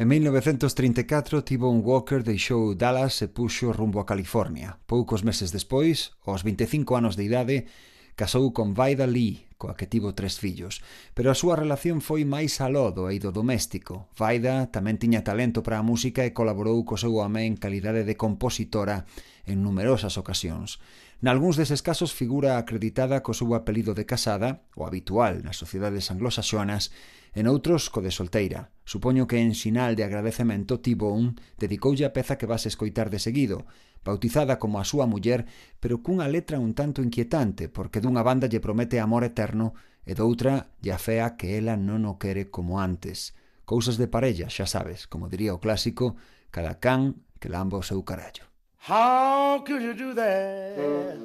En 0.00 0.08
1934 0.08 1.44
T-Bone 1.44 1.82
Walker 1.84 2.24
deixou 2.24 2.72
Dallas 2.72 3.20
e 3.20 3.28
puxo 3.28 3.68
rumbo 3.68 4.00
a 4.00 4.08
California. 4.08 4.80
Poucos 4.88 5.20
meses 5.20 5.52
despois, 5.52 6.16
aos 6.24 6.40
25 6.40 6.96
anos 6.96 7.20
de 7.20 7.28
idade, 7.28 7.68
casou 8.16 8.48
con 8.56 8.72
Vaida 8.72 9.04
Lee, 9.04 9.44
coa 9.60 9.76
que 9.76 9.84
tivo 9.84 10.16
tres 10.16 10.40
fillos, 10.40 10.80
pero 11.12 11.28
a 11.28 11.36
súa 11.36 11.52
relación 11.52 12.00
foi 12.00 12.24
máis 12.24 12.64
aló 12.64 12.96
do 12.96 13.12
eido 13.12 13.28
doméstico. 13.28 14.08
Vaida 14.16 14.72
tamén 14.72 14.96
tiña 14.96 15.20
talento 15.20 15.60
para 15.60 15.76
a 15.76 15.84
música 15.84 16.24
e 16.24 16.32
colaborou 16.32 16.80
co 16.88 16.96
seu 16.96 17.20
amé 17.20 17.44
en 17.44 17.60
calidade 17.60 18.08
de 18.08 18.16
compositora 18.16 19.04
en 19.44 19.60
numerosas 19.60 20.16
ocasións. 20.16 20.80
Nalgúns 21.20 21.60
deses 21.60 21.84
casos 21.84 22.16
figura 22.16 22.56
acreditada 22.56 23.20
co 23.20 23.36
seu 23.36 23.52
apelido 23.52 23.92
de 23.92 24.08
casada, 24.08 24.64
o 24.72 24.88
habitual 24.88 25.44
nas 25.44 25.60
sociedades 25.60 26.08
anglosaxonas, 26.08 26.96
en 27.36 27.44
outros 27.44 27.92
co 27.92 28.00
de 28.00 28.08
solteira. 28.08 28.72
Supoño 28.88 29.28
que 29.28 29.36
en 29.36 29.52
sinal 29.52 30.00
de 30.00 30.08
agradecemento 30.08 30.80
tivo 30.80 31.12
un 31.12 31.36
dedicoulle 31.60 32.08
a 32.08 32.16
peza 32.16 32.40
que 32.40 32.48
vas 32.48 32.64
escoitar 32.64 33.12
de 33.12 33.20
seguido, 33.20 33.68
bautizada 34.00 34.56
como 34.56 34.80
a 34.80 34.88
súa 34.88 35.04
muller, 35.04 35.44
pero 35.76 36.00
cunha 36.00 36.24
letra 36.24 36.56
un 36.56 36.72
tanto 36.72 37.04
inquietante, 37.04 37.68
porque 37.68 38.00
dunha 38.00 38.24
banda 38.24 38.48
lle 38.48 38.64
promete 38.64 38.96
amor 38.96 39.20
eterno 39.20 39.76
e 40.08 40.16
doutra 40.16 40.72
lle 40.80 40.96
afea 40.96 41.36
que 41.36 41.60
ela 41.60 41.76
non 41.76 42.08
o 42.08 42.16
quere 42.16 42.48
como 42.48 42.80
antes. 42.80 43.36
Cousas 43.68 44.00
de 44.00 44.08
parella, 44.08 44.48
xa 44.48 44.64
sabes, 44.64 45.04
como 45.04 45.28
diría 45.28 45.52
o 45.52 45.60
clásico, 45.60 46.16
cada 46.48 46.80
can 46.80 47.28
que 47.36 47.52
lamba 47.52 47.76
o 47.76 47.84
seu 47.84 48.00
carallo. 48.08 48.49
How 48.82 49.58
could 49.66 49.82
you 49.82 49.92
do 49.92 50.14
that? 50.14 51.18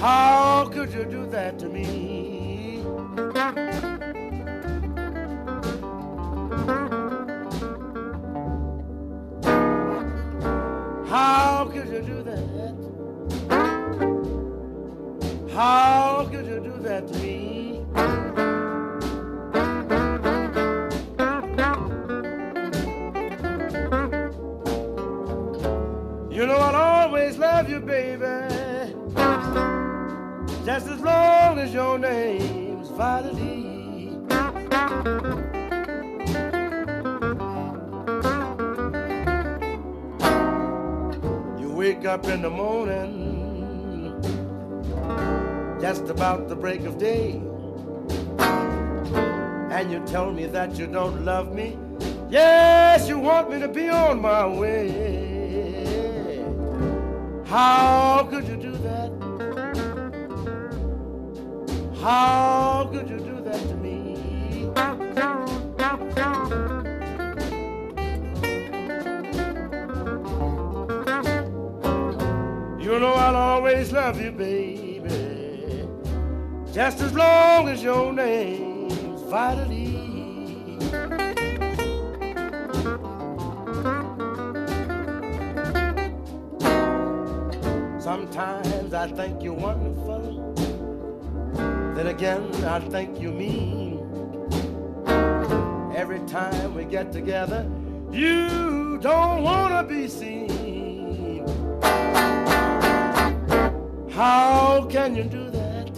How 0.00 0.68
could 0.72 0.92
you 0.92 1.04
do 1.04 1.24
that 1.26 1.56
to 1.60 1.68
me? 1.68 2.82
How 11.06 11.70
could 11.72 11.88
you 11.88 12.02
do 12.02 12.22
that? 12.24 12.74
How 15.54 15.99
Just 30.70 30.86
as 30.86 31.00
long 31.00 31.58
as 31.58 31.74
your 31.74 31.98
name's 31.98 32.90
Vitaly. 32.90 34.14
You 41.60 41.72
wake 41.72 42.04
up 42.04 42.26
in 42.26 42.42
the 42.42 42.50
morning, 42.50 44.14
just 45.80 46.08
about 46.08 46.48
the 46.48 46.54
break 46.54 46.82
of 46.82 46.98
day, 46.98 47.42
and 49.74 49.90
you 49.90 50.00
tell 50.06 50.30
me 50.30 50.46
that 50.46 50.76
you 50.76 50.86
don't 50.86 51.24
love 51.24 51.52
me. 51.52 51.76
Yes, 52.28 53.08
you 53.08 53.18
want 53.18 53.50
me 53.50 53.58
to 53.58 53.66
be 53.66 53.88
on 53.88 54.20
my 54.20 54.46
way. 54.46 56.44
How 57.46 58.24
could 58.30 58.46
you 58.46 58.56
do 58.56 58.79
How 62.00 62.88
could 62.90 63.10
you 63.10 63.18
do 63.18 63.42
that 63.42 63.60
to 63.60 63.76
me? 63.76 64.16
You 72.82 72.98
know 72.98 73.12
I'll 73.12 73.36
always 73.36 73.92
love 73.92 74.18
you, 74.18 74.32
baby. 74.32 75.86
Just 76.72 77.02
as 77.02 77.12
long 77.12 77.68
as 77.68 77.82
your 77.82 78.14
name's 78.14 79.20
Vitaly. 79.24 80.80
Sometimes 88.00 88.94
I 88.94 89.08
think 89.08 89.42
you're 89.42 89.52
wonderful. 89.52 90.69
Then 92.00 92.14
again, 92.14 92.64
I 92.64 92.80
think 92.80 93.20
you 93.20 93.30
mean. 93.30 94.00
Every 95.94 96.20
time 96.20 96.74
we 96.74 96.86
get 96.86 97.12
together, 97.12 97.70
you 98.10 98.96
don't 99.02 99.42
wanna 99.42 99.84
be 99.84 100.08
seen. 100.08 101.46
How 104.08 104.86
can 104.88 105.14
you 105.14 105.24
do 105.24 105.50
that? 105.50 105.90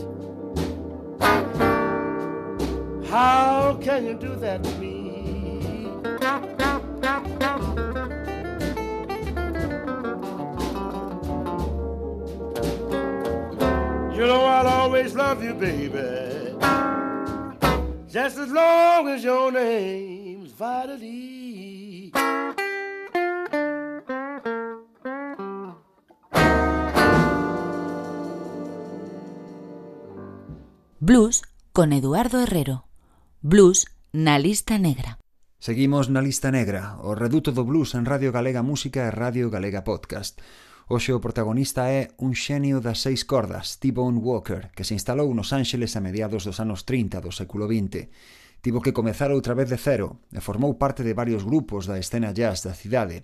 How 3.08 3.78
can 3.80 4.04
you 4.04 4.14
do 4.14 4.34
that 4.34 4.64
to 4.64 4.70
me? 4.80 4.92
Always 15.02 15.14
love 15.16 15.44
you, 15.44 15.54
baby. 15.54 16.56
Just 18.08 18.38
as 18.38 18.50
long 18.50 19.08
as 19.08 19.24
your 19.24 19.52
name's 19.52 20.52
Vitaly. 20.52 22.12
Blues 31.00 31.42
con 31.72 31.92
Eduardo 31.92 32.40
Herrero. 32.40 32.86
Blues 33.40 33.86
na 34.12 34.38
lista 34.38 34.78
negra. 34.78 35.18
Seguimos 35.58 36.10
na 36.10 36.20
lista 36.20 36.50
negra, 36.50 36.98
o 37.02 37.14
reduto 37.14 37.50
do 37.50 37.64
blues 37.64 37.94
en 37.94 38.04
Radio 38.04 38.30
Galega 38.30 38.62
Música 38.62 39.06
e 39.06 39.10
Radio 39.10 39.50
Galega 39.50 39.82
Podcast. 39.82 40.38
Oxe 40.90 41.14
o 41.14 41.22
protagonista 41.22 41.86
é 41.94 42.10
un 42.18 42.34
xenio 42.34 42.82
das 42.82 42.98
seis 43.06 43.22
cordas, 43.22 43.78
T-Bone 43.78 44.18
Walker, 44.18 44.74
que 44.74 44.82
se 44.82 44.98
instalou 44.98 45.30
nos 45.30 45.54
Ángeles 45.54 45.94
a 45.94 46.02
mediados 46.02 46.42
dos 46.42 46.58
anos 46.58 46.82
30 46.82 47.22
do 47.22 47.30
século 47.30 47.70
XX. 47.70 48.10
Tivo 48.62 48.82
que 48.82 48.90
comezar 48.90 49.30
outra 49.30 49.54
vez 49.54 49.70
de 49.70 49.78
cero 49.78 50.26
e 50.34 50.42
formou 50.42 50.74
parte 50.74 51.06
de 51.06 51.14
varios 51.14 51.46
grupos 51.46 51.86
da 51.86 52.02
escena 52.02 52.34
jazz 52.34 52.66
da 52.66 52.74
cidade. 52.74 53.22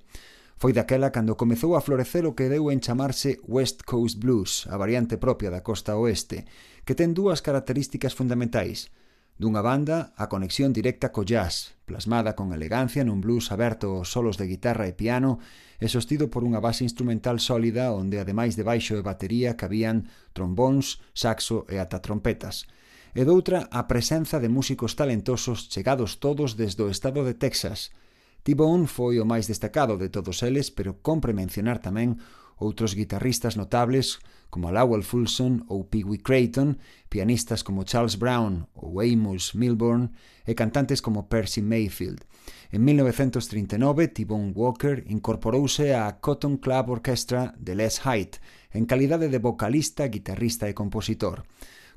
Foi 0.54 0.70
daquela 0.70 1.10
cando 1.10 1.34
comezou 1.34 1.74
a 1.74 1.82
florecer 1.82 2.30
o 2.30 2.34
que 2.38 2.46
deu 2.46 2.70
en 2.70 2.78
chamarse 2.78 3.42
West 3.50 3.82
Coast 3.82 4.22
Blues, 4.22 4.70
a 4.70 4.78
variante 4.78 5.18
propia 5.18 5.50
da 5.50 5.66
costa 5.66 5.98
oeste, 5.98 6.46
que 6.86 6.94
ten 6.94 7.10
dúas 7.10 7.42
características 7.42 8.14
fundamentais– 8.14 8.86
Dunha 9.38 9.62
banda, 9.62 10.10
a 10.18 10.26
conexión 10.26 10.74
directa 10.74 11.14
co 11.14 11.22
jazz, 11.22 11.78
plasmada 11.86 12.34
con 12.34 12.50
elegancia 12.50 13.06
nun 13.06 13.22
blues 13.22 13.54
aberto 13.54 13.94
aos 13.94 14.10
solos 14.10 14.34
de 14.34 14.50
guitarra 14.50 14.90
e 14.90 14.98
piano 14.98 15.38
e 15.78 15.86
sostido 15.86 16.26
por 16.26 16.42
unha 16.42 16.58
base 16.58 16.82
instrumental 16.82 17.38
sólida 17.38 17.94
onde, 17.94 18.18
ademais 18.18 18.58
de 18.58 18.66
baixo 18.66 18.98
e 18.98 19.06
batería, 19.06 19.54
cabían 19.54 20.10
trombóns, 20.34 20.98
saxo 21.14 21.70
e 21.70 21.78
ata 21.78 22.02
trompetas. 22.02 22.66
E 23.14 23.22
doutra, 23.22 23.70
a 23.70 23.86
presenza 23.86 24.42
de 24.42 24.50
músicos 24.50 24.98
talentosos 24.98 25.70
chegados 25.70 26.18
todos 26.18 26.58
desde 26.58 26.82
o 26.82 26.90
estado 26.90 27.22
de 27.22 27.38
Texas. 27.38 27.94
T-Bone 28.42 28.90
foi 28.90 29.22
o 29.22 29.28
máis 29.28 29.46
destacado 29.46 30.02
de 30.02 30.10
todos 30.10 30.42
eles, 30.42 30.74
pero 30.74 30.98
compre 30.98 31.30
mencionar 31.30 31.78
tamén 31.78 32.18
outros 32.58 32.94
guitarristas 32.94 33.56
notables 33.56 34.18
como 34.50 34.72
Lowell 34.72 35.02
Fulson 35.02 35.64
ou 35.68 35.84
Pee 35.84 36.04
Wee 36.04 36.18
Crayton, 36.18 36.78
pianistas 37.08 37.62
como 37.62 37.84
Charles 37.84 38.16
Brown 38.16 38.66
ou 38.74 39.00
Amos 39.00 39.54
Milburn 39.54 40.10
e 40.46 40.54
cantantes 40.56 41.04
como 41.04 41.28
Percy 41.28 41.60
Mayfield. 41.60 42.24
En 42.72 42.84
1939, 42.84 44.08
T-Bone 44.08 44.52
Walker 44.56 45.04
incorporouse 45.08 45.92
á 45.92 46.20
Cotton 46.20 46.56
Club 46.56 46.88
Orchestra 46.90 47.52
de 47.60 47.76
Les 47.76 48.00
Height 48.04 48.40
en 48.72 48.84
calidade 48.88 49.28
de 49.28 49.38
vocalista, 49.38 50.08
guitarrista 50.08 50.68
e 50.68 50.76
compositor. 50.76 51.44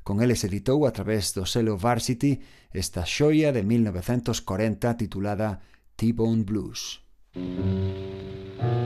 Con 0.04 0.20
eles 0.20 0.44
editou 0.44 0.84
a 0.84 0.92
través 0.92 1.32
do 1.32 1.48
selo 1.48 1.80
Varsity 1.80 2.42
esta 2.72 3.08
xoia 3.08 3.52
de 3.52 3.64
1940 3.64 5.00
titulada 5.00 5.64
T-Bone 5.96 6.44
Blues. 6.44 7.00
Música 7.32 8.81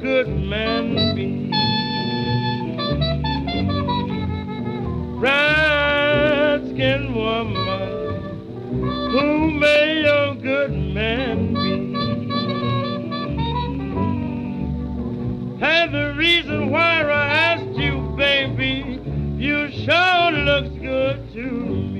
good 0.00 0.28
man 0.28 1.14
be? 1.14 1.50
Redskin 5.18 7.14
woman, 7.14 7.88
who 9.12 9.50
may 9.52 10.02
your 10.02 10.34
good 10.34 10.72
man 10.72 11.54
be? 11.54 11.86
And 15.64 15.94
the 15.94 16.14
reason 16.18 16.70
why 16.70 17.02
I 17.02 17.26
asked 17.54 17.78
you, 17.78 18.14
baby, 18.16 19.00
you 19.38 19.70
sure 19.70 20.30
looks 20.32 20.76
good 20.78 21.32
to 21.32 21.42
me. 21.42 21.96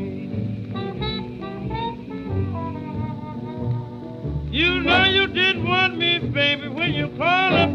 You 4.51 4.81
know 4.81 5.05
you 5.05 5.27
didn't 5.27 5.67
want 5.67 5.97
me, 5.99 6.19
baby, 6.19 6.69
when 6.69 6.93
you 6.93 7.09
called. 7.17 7.66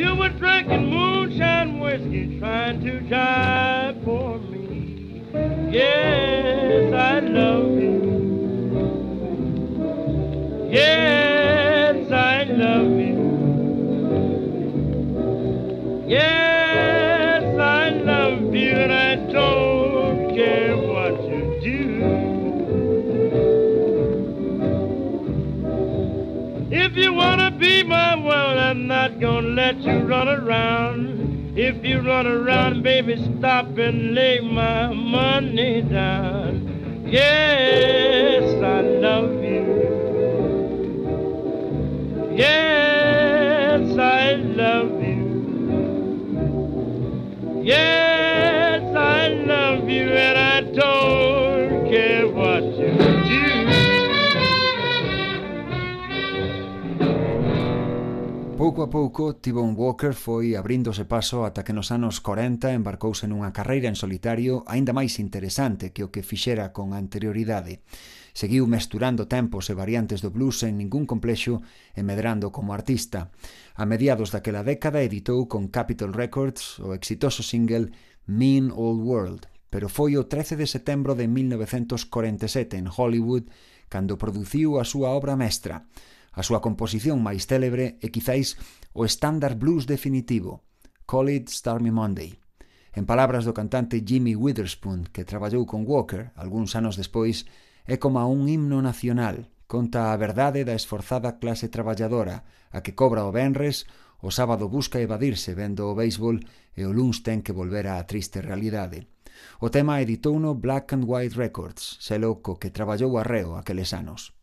You 0.00 0.14
were 0.14 0.30
drinking 0.30 0.88
moonshine 0.88 1.78
whiskey, 1.78 2.38
trying 2.38 2.80
to 2.86 3.00
jive 3.00 4.02
for 4.02 4.38
me. 4.38 5.22
Yes, 5.70 6.94
I 6.94 7.20
love 7.20 7.78
you. 7.78 8.00
Yes, 10.72 11.19
gonna 29.20 29.48
let 29.48 29.76
you 29.82 29.98
run 29.98 30.28
around. 30.28 31.52
If 31.54 31.84
you 31.84 32.00
run 32.00 32.26
around, 32.26 32.82
baby, 32.82 33.16
stop 33.38 33.76
and 33.76 34.14
lay 34.14 34.40
my 34.40 34.90
money 34.94 35.82
down. 35.82 37.04
Yes, 37.06 38.54
I 38.62 38.80
love 38.80 39.44
you. 39.44 39.90
Yes, 42.34 43.98
I 43.98 44.36
love 44.36 45.02
you. 45.02 45.20
Yes, 47.62 48.09
pouco 58.80 58.88
a 58.88 59.28
pouco, 59.28 59.34
T-Bone 59.34 59.76
Walker 59.76 60.14
foi 60.14 60.56
abríndose 60.56 61.04
paso 61.04 61.44
ata 61.44 61.60
que 61.60 61.76
nos 61.76 61.92
anos 61.92 62.16
40 62.24 62.72
embarcouse 62.72 63.28
nunha 63.28 63.52
carreira 63.52 63.92
en 63.92 63.98
solitario 63.98 64.64
aínda 64.64 64.96
máis 64.96 65.20
interesante 65.20 65.92
que 65.92 66.00
o 66.00 66.08
que 66.08 66.24
fixera 66.24 66.72
con 66.72 66.96
anterioridade. 66.96 67.84
Seguiu 68.32 68.64
mesturando 68.64 69.28
tempos 69.28 69.68
e 69.68 69.76
variantes 69.76 70.24
do 70.24 70.32
blues 70.32 70.64
sen 70.64 70.80
ningún 70.80 71.04
complexo 71.04 71.60
e 71.92 72.00
medrando 72.00 72.56
como 72.56 72.72
artista. 72.72 73.28
A 73.76 73.84
mediados 73.84 74.32
daquela 74.32 74.64
década 74.64 75.04
editou 75.04 75.44
con 75.44 75.68
Capitol 75.68 76.16
Records 76.16 76.80
o 76.80 76.96
exitoso 76.96 77.44
single 77.44 77.92
Mean 78.24 78.72
Old 78.72 79.04
World, 79.04 79.42
pero 79.68 79.92
foi 79.92 80.16
o 80.16 80.24
13 80.24 80.56
de 80.56 80.64
setembro 80.64 81.12
de 81.12 81.28
1947 81.28 82.80
en 82.80 82.88
Hollywood 82.88 83.44
cando 83.92 84.16
produciu 84.16 84.80
a 84.80 84.88
súa 84.88 85.12
obra 85.12 85.36
mestra, 85.36 85.84
A 86.30 86.46
súa 86.46 86.62
composición 86.62 87.18
máis 87.26 87.50
célebre 87.50 87.98
é 87.98 88.08
quizáis 88.14 88.54
o 88.94 89.02
estándar 89.02 89.58
blues 89.58 89.90
definitivo, 89.90 90.62
Call 91.10 91.28
It 91.34 91.50
Stormy 91.50 91.90
Monday. 91.90 92.38
En 92.94 93.06
palabras 93.06 93.42
do 93.42 93.54
cantante 93.54 94.02
Jimmy 94.06 94.34
Witherspoon, 94.34 95.10
que 95.10 95.26
traballou 95.26 95.66
con 95.66 95.82
Walker 95.86 96.30
algúns 96.38 96.78
anos 96.78 96.94
despois, 96.94 97.46
é 97.86 97.98
como 97.98 98.22
un 98.30 98.46
himno 98.46 98.78
nacional, 98.78 99.50
conta 99.66 100.10
a 100.10 100.16
verdade 100.18 100.62
da 100.62 100.78
esforzada 100.78 101.38
clase 101.42 101.66
traballadora, 101.66 102.46
a 102.70 102.78
que 102.82 102.94
cobra 102.94 103.26
o 103.26 103.34
Benres, 103.34 103.86
o 104.22 104.30
sábado 104.30 104.70
busca 104.70 105.02
evadirse 105.02 105.54
vendo 105.54 105.90
o 105.90 105.96
béisbol 105.98 106.42
e 106.78 106.86
o 106.86 106.94
luns 106.94 107.22
ten 107.26 107.42
que 107.42 107.54
volver 107.54 107.90
á 107.90 107.98
triste 108.06 108.38
realidade. 108.38 109.10
O 109.58 109.70
tema 109.70 109.98
editouno 109.98 110.54
Black 110.54 110.94
and 110.94 111.06
White 111.10 111.34
Records, 111.34 111.98
selo 111.98 112.38
co 112.38 112.58
que 112.58 112.74
traballou 112.74 113.18
Arreo 113.18 113.58
aqueles 113.58 113.90
anos. 113.94 114.39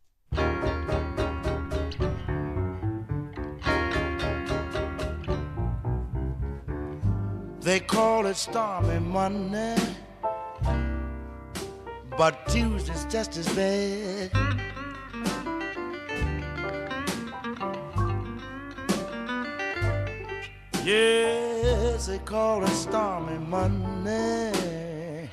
They 7.67 7.81
call 7.81 8.25
it 8.27 8.37
stormy 8.37 8.97
Monday, 8.99 9.75
but 12.17 12.47
Tuesday's 12.47 13.03
just 13.11 13.35
as 13.35 13.49
bad. 13.49 14.31
Yes, 20.85 22.07
they 22.07 22.19
call 22.19 22.63
it 22.63 22.69
stormy 22.69 23.37
Monday, 23.37 25.29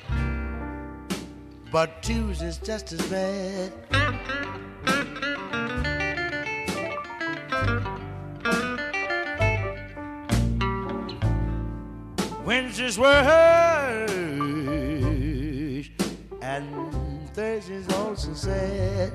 but 1.71 2.03
Tuesday's 2.03 2.57
just 2.57 2.91
as 2.91 3.01
bad. 3.03 3.71
Wednesdays 12.45 12.97
were 12.99 13.23
hers, 13.23 14.11
and 16.43 17.29
Thursdays 17.33 17.91
also 17.93 18.33
sad. 18.35 19.11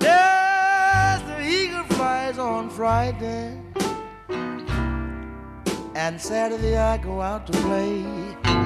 Yes, 0.00 1.22
the 1.28 1.42
eagle 1.46 1.84
flies 1.96 2.38
on 2.38 2.70
Friday, 2.70 3.60
and 5.94 6.18
Saturday 6.18 6.78
I 6.78 6.96
go 6.96 7.20
out 7.20 7.46
to 7.46 7.52
play. 7.58 8.61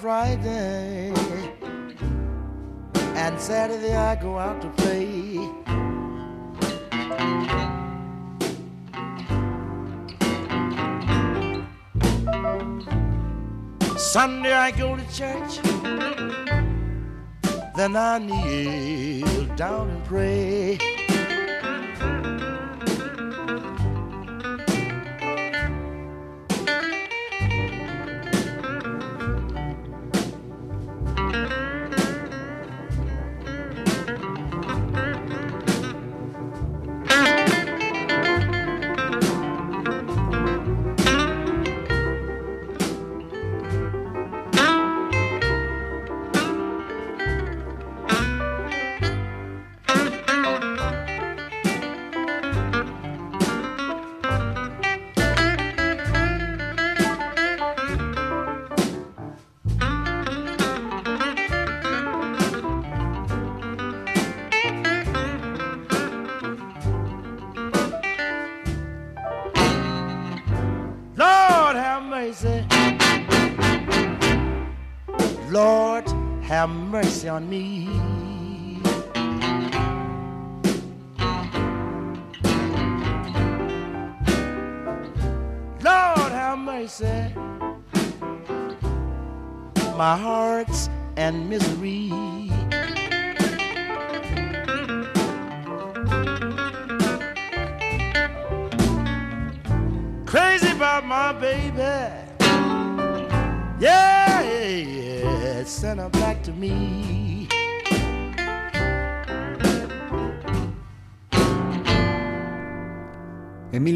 Friday, 0.00 1.12
and 3.16 3.38
Saturday 3.38 3.94
I 3.94 4.16
go 4.16 4.38
out 4.38 4.62
to 4.62 4.70
play. 4.70 5.36
Sunday 13.98 14.54
I 14.54 14.70
go 14.70 14.96
to 14.96 15.04
church, 15.14 15.60
then 17.76 17.94
I 17.94 18.18
kneel 18.20 19.44
down 19.54 19.90
and 19.90 20.04
pray. 20.06 20.78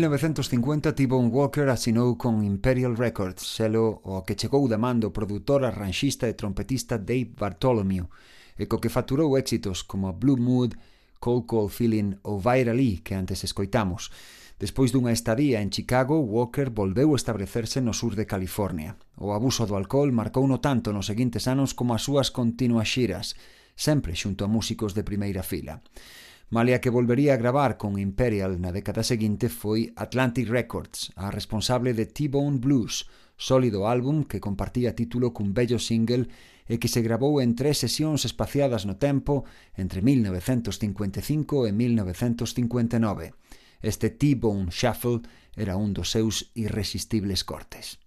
1950 0.05 0.93
T-Bone 0.93 1.31
Walker 1.33 1.65
asinou 1.73 2.21
con 2.21 2.45
Imperial 2.45 2.93
Records, 2.93 3.41
selo 3.57 4.05
ao 4.05 4.21
que 4.21 4.37
chegou 4.37 4.69
da 4.69 4.77
man 4.77 5.01
do 5.01 5.17
produtor, 5.17 5.65
arranxista 5.65 6.29
e 6.29 6.37
trompetista 6.37 7.01
Dave 7.01 7.33
Bartholomew, 7.33 8.13
e 8.61 8.69
co 8.69 8.77
que 8.85 8.93
facturou 8.93 9.33
éxitos 9.41 9.81
como 9.81 10.13
Blue 10.13 10.37
Mood, 10.37 10.77
Cold 11.25 11.49
Cold 11.49 11.73
Feeling 11.73 12.21
ou 12.21 12.37
Virally, 12.37 13.01
que 13.01 13.17
antes 13.17 13.49
escoitamos. 13.49 14.13
Despois 14.61 14.93
dunha 14.93 15.17
estadía 15.17 15.65
en 15.65 15.73
Chicago, 15.73 16.21
Walker 16.21 16.69
volveu 16.69 17.17
a 17.17 17.21
establecerse 17.21 17.81
no 17.81 17.97
sur 17.97 18.13
de 18.13 18.29
California. 18.29 19.01
O 19.17 19.33
abuso 19.33 19.65
do 19.65 19.73
alcohol 19.73 20.13
marcou 20.13 20.45
no 20.45 20.61
tanto 20.61 20.93
nos 20.93 21.09
seguintes 21.09 21.49
anos 21.49 21.73
como 21.73 21.97
as 21.97 22.05
súas 22.05 22.29
continuas 22.29 22.93
xiras, 22.93 23.41
sempre 23.73 24.13
xunto 24.13 24.45
a 24.45 24.53
músicos 24.53 24.93
de 24.93 25.01
primeira 25.01 25.41
fila 25.41 25.81
malia 26.51 26.81
que 26.81 26.91
volvería 26.91 27.35
a 27.35 27.37
gravar 27.37 27.77
con 27.77 27.99
Imperial 27.99 28.61
na 28.61 28.71
década 28.71 29.03
seguinte 29.03 29.49
foi 29.49 29.97
Atlantic 29.97 30.47
Records, 30.49 31.11
a 31.17 31.33
responsable 31.33 31.97
de 31.97 32.05
T-Bone 32.05 32.61
Blues, 32.61 33.09
sólido 33.37 33.89
álbum 33.89 34.25
que 34.25 34.41
compartía 34.41 34.95
título 34.95 35.33
cun 35.33 35.57
bello 35.57 35.81
single 35.81 36.29
e 36.69 36.81
que 36.81 36.89
se 36.89 37.05
gravou 37.05 37.41
en 37.41 37.57
tres 37.57 37.81
sesións 37.81 38.25
espaciadas 38.25 38.85
no 38.85 38.97
tempo 38.97 39.45
entre 39.77 40.01
1955 40.01 41.69
e 41.69 41.71
1959. 41.73 43.33
Este 43.85 44.09
T-Bone 44.09 44.73
Shuffle 44.73 45.25
era 45.57 45.77
un 45.77 45.93
dos 45.93 46.13
seus 46.13 46.53
irresistibles 46.55 47.45
cortes. 47.45 48.04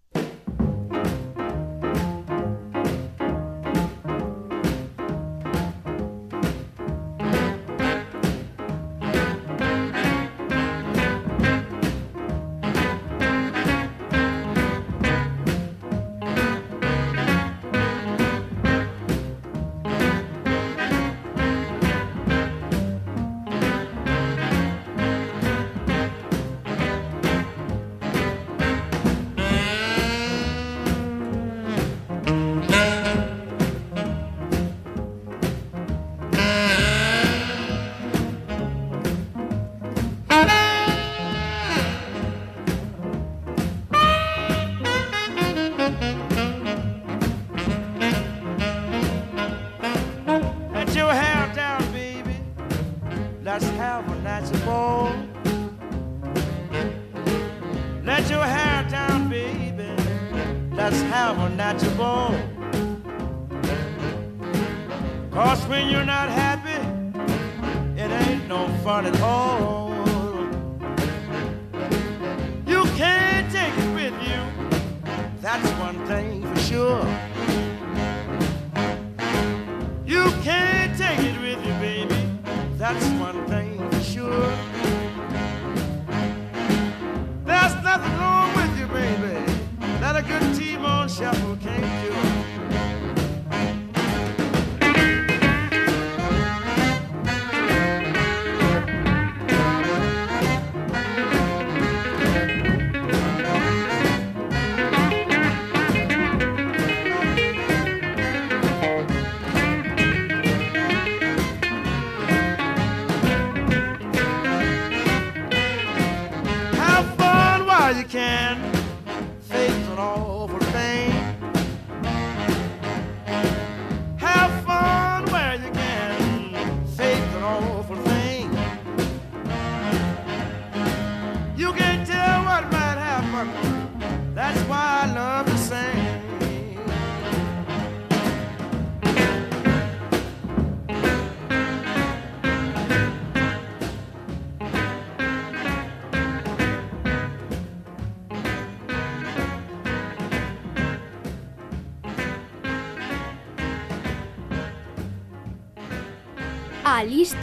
yourself, 91.08 91.42
okay? 91.46 92.07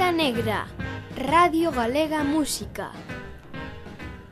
Música 0.04 0.22
Negra, 0.22 0.66
Radio 1.16 1.72
Galega 1.72 2.22
Música. 2.24 2.92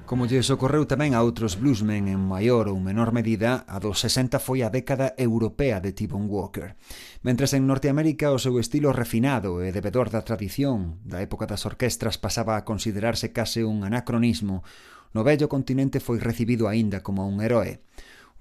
Como 0.04 0.28
lle 0.28 0.44
socorreu 0.44 0.84
tamén 0.84 1.16
a 1.16 1.24
outros 1.24 1.56
bluesmen 1.56 2.12
en 2.12 2.20
maior 2.20 2.68
ou 2.68 2.76
menor 2.76 3.16
medida, 3.16 3.64
a 3.64 3.80
dos 3.80 4.04
60 4.04 4.36
foi 4.36 4.60
a 4.60 4.68
década 4.68 5.16
europea 5.16 5.80
de 5.80 5.96
T-Bone 5.96 6.28
Walker. 6.28 6.76
Mentres 7.24 7.56
en 7.56 7.64
Norteamérica 7.64 8.36
o 8.36 8.42
seu 8.42 8.60
estilo 8.60 8.92
refinado 8.92 9.64
e 9.64 9.72
debedor 9.72 10.12
da 10.12 10.20
tradición 10.20 11.00
da 11.08 11.24
época 11.24 11.48
das 11.48 11.64
orquestras 11.64 12.20
pasaba 12.20 12.60
a 12.60 12.68
considerarse 12.68 13.32
case 13.32 13.64
un 13.64 13.80
anacronismo, 13.88 14.60
no 15.16 15.24
vello 15.24 15.48
continente 15.48 16.04
foi 16.04 16.20
recibido 16.20 16.68
aínda 16.68 17.00
como 17.00 17.24
un 17.24 17.40
heroe. 17.40 17.80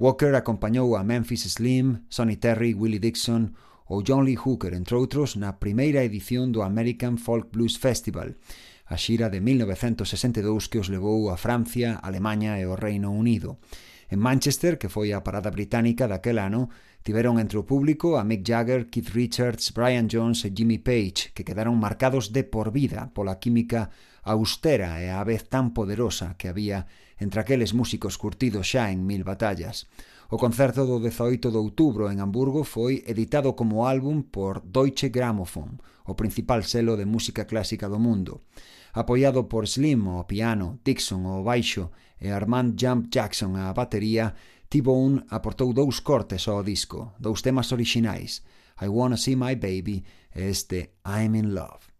Walker 0.03 0.35
acompañou 0.35 0.99
a 0.99 1.07
Memphis 1.07 1.47
Slim, 1.47 2.03
Sonny 2.11 2.35
Terry, 2.35 2.75
Willie 2.75 2.99
Dixon 2.99 3.55
ou 3.91 4.07
John 4.07 4.23
Lee 4.23 4.39
Hooker, 4.39 4.71
entre 4.71 4.95
outros, 4.95 5.35
na 5.35 5.59
primeira 5.59 5.99
edición 6.07 6.55
do 6.55 6.63
American 6.63 7.19
Folk 7.19 7.51
Blues 7.51 7.75
Festival, 7.75 8.39
a 8.87 8.95
xira 8.95 9.27
de 9.27 9.43
1962 9.43 10.71
que 10.71 10.79
os 10.79 10.87
levou 10.87 11.27
a 11.27 11.35
Francia, 11.35 11.99
Alemanha 11.99 12.55
e 12.55 12.63
o 12.63 12.79
Reino 12.79 13.11
Unido. 13.11 13.59
En 14.07 14.23
Manchester, 14.23 14.79
que 14.79 14.87
foi 14.87 15.11
a 15.11 15.27
parada 15.27 15.51
británica 15.51 16.07
daquel 16.07 16.39
ano, 16.39 16.71
tiveron 17.03 17.35
entre 17.35 17.59
o 17.59 17.67
público 17.67 18.15
a 18.15 18.23
Mick 18.23 18.47
Jagger, 18.47 18.87
Keith 18.87 19.11
Richards, 19.11 19.75
Brian 19.75 20.07
Jones 20.07 20.47
e 20.47 20.55
Jimmy 20.55 20.79
Page, 20.79 21.35
que 21.35 21.43
quedaron 21.43 21.75
marcados 21.75 22.31
de 22.31 22.47
por 22.47 22.71
vida 22.71 23.11
pola 23.11 23.43
química 23.43 23.91
austera 24.23 25.03
e 25.03 25.11
a 25.11 25.19
vez 25.27 25.51
tan 25.51 25.75
poderosa 25.75 26.39
que 26.39 26.47
había 26.47 26.87
entre 27.19 27.43
aqueles 27.43 27.75
músicos 27.75 28.15
curtidos 28.15 28.71
xa 28.71 28.87
en 28.87 29.03
mil 29.03 29.27
batallas. 29.27 29.91
O 30.31 30.37
concerto 30.37 30.87
do 30.87 31.03
18 31.03 31.51
de 31.51 31.59
outubro 31.59 32.07
en 32.07 32.23
Hamburgo 32.23 32.63
foi 32.63 33.03
editado 33.03 33.51
como 33.51 33.83
álbum 33.83 34.23
por 34.23 34.63
Deutsche 34.63 35.11
Grammophon, 35.11 35.75
o 36.07 36.15
principal 36.15 36.63
selo 36.63 36.95
de 36.95 37.03
música 37.03 37.43
clásica 37.43 37.91
do 37.91 37.99
mundo. 37.99 38.47
Apoiado 38.95 39.51
por 39.51 39.67
Slim 39.67 40.07
ao 40.07 40.23
piano, 40.23 40.79
Dixon 40.87 41.27
ao 41.27 41.43
baixo 41.43 41.91
e 42.15 42.31
Armand 42.31 42.79
Jump 42.79 43.11
Jackson 43.11 43.59
á 43.59 43.75
batería, 43.75 44.31
T-Bone 44.71 45.27
aportou 45.27 45.75
dous 45.75 45.99
cortes 45.99 46.47
ao 46.47 46.63
disco, 46.63 47.11
dous 47.19 47.43
temas 47.43 47.67
orixinais, 47.75 48.39
I 48.79 48.87
Wanna 48.87 49.19
See 49.19 49.35
My 49.35 49.59
Baby 49.59 49.99
e 50.31 50.47
este 50.47 50.95
I'm 51.03 51.35
In 51.35 51.51
Love. 51.51 51.91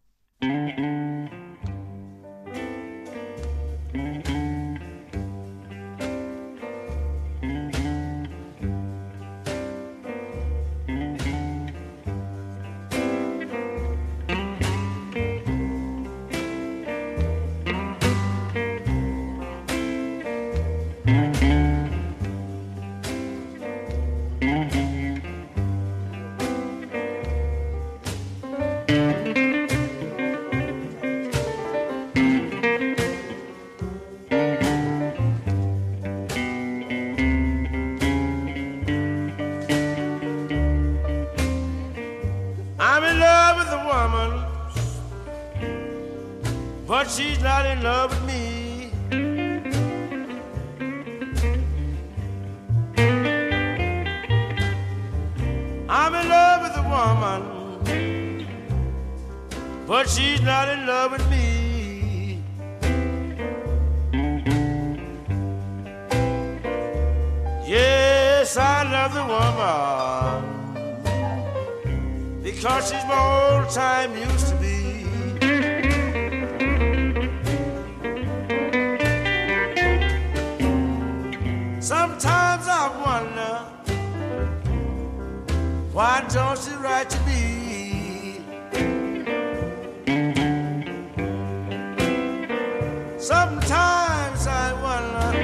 Sometimes 93.21 94.47
I 94.47 94.73
wonder 94.81 95.37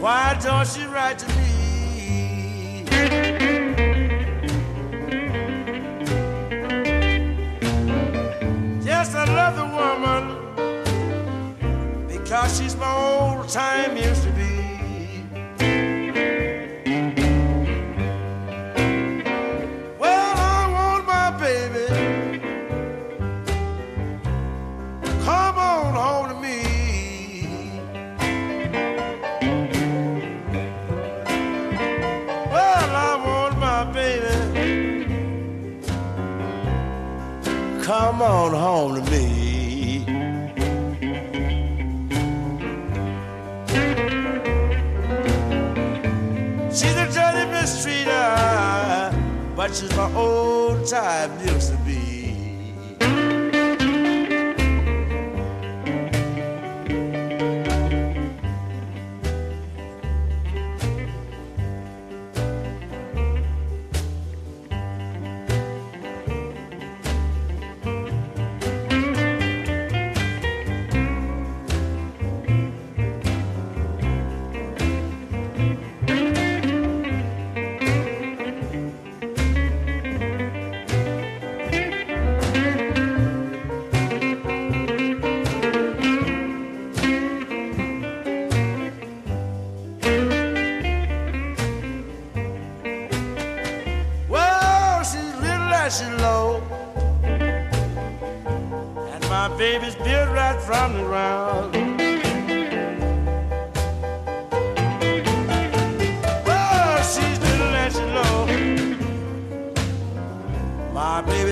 why 0.00 0.38
don't 0.40 0.64
she 0.68 0.84
write 0.86 1.18
to 1.18 1.26
me? 1.34 2.84
Yes, 8.84 9.16
I 9.16 9.24
love 9.24 9.56
the 9.56 9.66
woman 9.66 10.22
because 12.06 12.56
she's 12.56 12.76
my 12.76 12.92
old 12.94 13.48
time 13.48 13.96
used 13.96 14.22
on 38.46 38.54
home 38.54 38.94
to 38.94 39.10
me. 39.10 40.04
She's 46.70 46.96
a 46.96 47.06
dirty 47.16 47.44
mistreater, 47.50 49.12
but 49.56 49.74
she's 49.74 49.94
my 49.96 50.12
old 50.14 50.86
time 50.86 51.30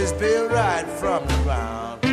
Baby's 0.05 0.21
built 0.21 0.53
right 0.53 0.87
from 0.87 1.27
the 1.27 1.35
ground. 1.45 2.05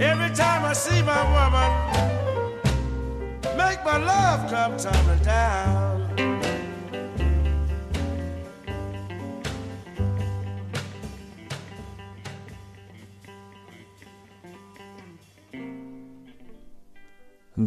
Every 0.00 0.34
time 0.34 0.64
I 0.64 0.72
see 0.72 1.02
my 1.02 1.22
woman, 1.36 1.70
make 3.58 3.84
my 3.84 3.98
love 3.98 4.50
come 4.50 4.78
tumbling 4.78 5.22
down. 5.24 5.81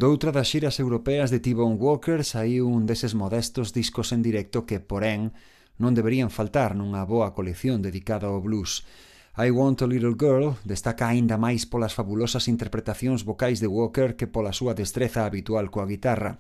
Doutra 0.06 0.32
das 0.32 0.54
xiras 0.54 0.78
europeas 0.80 1.32
de 1.32 1.40
T-Bone 1.40 1.82
Walker 1.82 2.22
saiu 2.22 2.70
un 2.70 2.86
deses 2.86 3.18
modestos 3.18 3.74
discos 3.74 4.14
en 4.14 4.22
directo 4.22 4.62
que, 4.70 4.78
porén, 4.78 5.34
non 5.82 5.98
deberían 5.98 6.30
faltar 6.30 6.78
nunha 6.78 7.02
boa 7.10 7.34
colección 7.34 7.82
dedicada 7.82 8.30
ao 8.30 8.38
blues. 8.38 8.86
I 9.34 9.50
Want 9.50 9.82
a 9.82 9.90
Little 9.90 10.14
Girl 10.14 10.62
destaca 10.62 11.10
aínda 11.10 11.42
máis 11.42 11.66
polas 11.66 11.98
fabulosas 11.98 12.46
interpretacións 12.46 13.26
vocais 13.26 13.58
de 13.58 13.66
Walker 13.66 14.14
que 14.14 14.30
pola 14.30 14.54
súa 14.54 14.78
destreza 14.78 15.26
habitual 15.26 15.74
coa 15.74 15.90
guitarra. 15.90 16.38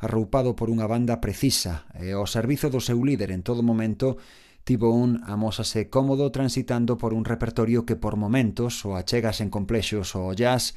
Arroupado 0.00 0.56
por 0.56 0.72
unha 0.72 0.88
banda 0.88 1.20
precisa 1.20 1.84
e 2.00 2.16
ao 2.16 2.24
servizo 2.24 2.72
do 2.72 2.80
seu 2.80 2.96
líder 3.04 3.28
en 3.28 3.44
todo 3.44 3.60
momento, 3.60 4.16
T-Bone 4.64 5.20
amósase 5.28 5.92
cómodo 5.92 6.32
transitando 6.32 6.96
por 6.96 7.12
un 7.12 7.28
repertorio 7.28 7.84
que 7.84 7.92
por 7.92 8.16
momentos 8.16 8.80
o 8.88 8.96
achega 8.96 9.36
sen 9.36 9.52
complexos 9.52 10.16
ao 10.16 10.32
jazz 10.32 10.72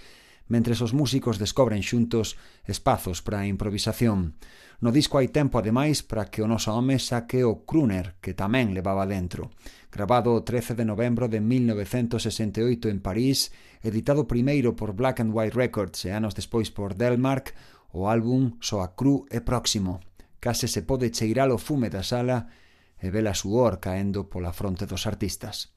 mentres 0.47 0.81
os 0.81 0.93
músicos 0.93 1.41
descobren 1.41 1.81
xuntos 1.81 2.37
espazos 2.65 3.21
para 3.25 3.41
a 3.41 3.49
improvisación. 3.49 4.37
No 4.83 4.91
disco 4.91 5.17
hai 5.17 5.31
tempo, 5.31 5.57
ademais, 5.57 6.03
para 6.03 6.27
que 6.27 6.43
o 6.43 6.47
noso 6.47 6.75
home 6.75 6.99
saque 6.99 7.47
o 7.47 7.63
crooner 7.63 8.19
que 8.21 8.35
tamén 8.35 8.75
levaba 8.75 9.07
dentro. 9.07 9.49
Grabado 9.89 10.35
o 10.35 10.43
13 10.43 10.75
de 10.75 10.85
novembro 10.85 11.31
de 11.31 11.39
1968 11.39 12.91
en 12.91 12.99
París, 12.99 13.55
editado 13.81 14.27
primeiro 14.27 14.75
por 14.75 14.93
Black 14.93 15.23
and 15.23 15.31
White 15.31 15.55
Records 15.55 16.03
e 16.05 16.11
anos 16.11 16.35
despois 16.35 16.69
por 16.69 16.93
Delmark, 16.93 17.55
o 17.95 18.11
álbum 18.11 18.59
Soa 18.59 18.93
Cru 18.93 19.23
e 19.31 19.39
Próximo. 19.39 20.03
Case 20.43 20.67
se 20.67 20.83
pode 20.83 21.09
cheirar 21.15 21.49
o 21.49 21.57
fume 21.57 21.87
da 21.87 22.03
sala 22.03 22.51
e 22.99 23.07
vela 23.09 23.33
suor 23.33 23.79
caendo 23.79 24.27
pola 24.27 24.51
fronte 24.51 24.85
dos 24.85 25.07
artistas. 25.07 25.71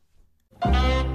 Música 0.58 1.08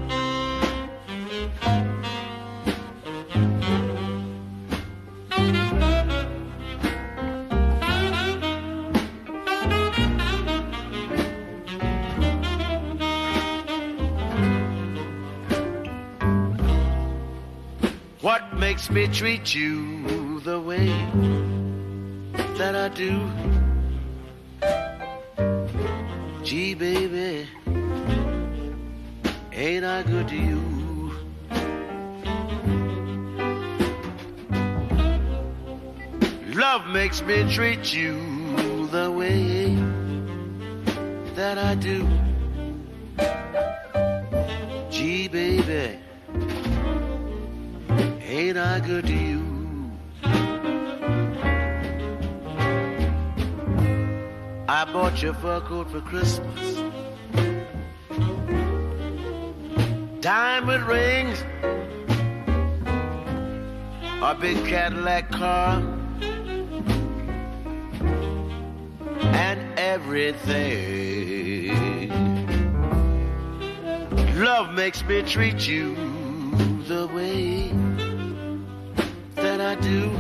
makes 18.74 18.90
me 18.90 19.08
treat 19.08 19.54
you 19.54 20.40
the 20.40 20.60
way 20.60 20.88
that 22.58 22.76
I 22.76 22.90
do? 22.90 23.30
Gee, 26.44 26.74
baby, 26.74 27.48
ain't 29.52 29.86
I 29.86 30.02
good 30.02 30.28
to 30.30 30.36
you? 30.36 31.12
Love 36.56 36.88
makes 36.88 37.22
me 37.22 37.54
treat 37.54 37.94
you 37.94 38.88
the 38.88 39.12
way 39.12 39.76
that 41.36 41.60
I 41.60 41.76
do. 41.76 42.08
Ain't 48.56 48.86
I 48.86 49.02
to 49.02 49.14
you? 49.14 49.42
I 54.68 54.86
bought 54.92 55.22
you 55.24 55.30
a 55.30 55.34
fur 55.34 55.62
coat 55.62 55.90
for 55.90 56.02
Christmas. 56.02 56.76
Diamond 60.22 60.86
rings, 60.86 61.44
a 64.22 64.36
big 64.40 64.58
Cadillac 64.66 65.32
car, 65.32 65.82
and 69.34 69.80
everything. 69.80 70.94
Love 74.36 74.74
makes 74.74 75.04
me 75.06 75.22
treat 75.24 75.68
you 75.68 75.96
the 76.88 77.08
way 77.08 77.83
I 79.64 79.76
do. 79.76 80.12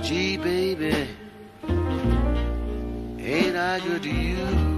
Gee, 0.00 0.36
baby, 0.36 1.08
ain't 3.18 3.56
I 3.56 3.80
good 3.80 4.04
to 4.04 4.10
you? 4.10 4.77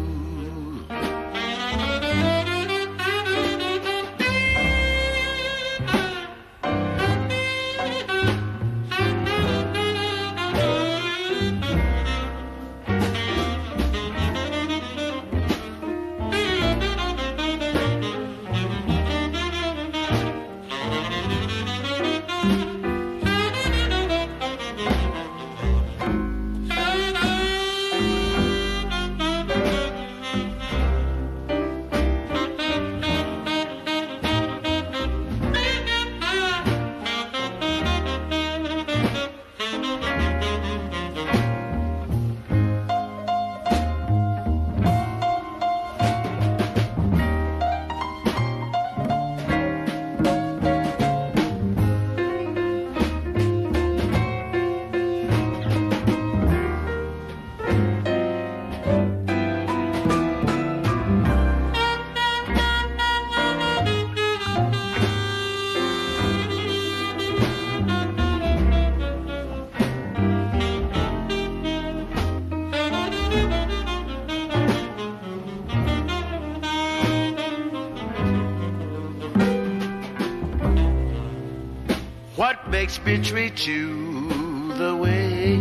Makes 83.04 83.28
treat 83.28 83.66
you 83.66 84.72
the 84.74 84.94
way 84.96 85.56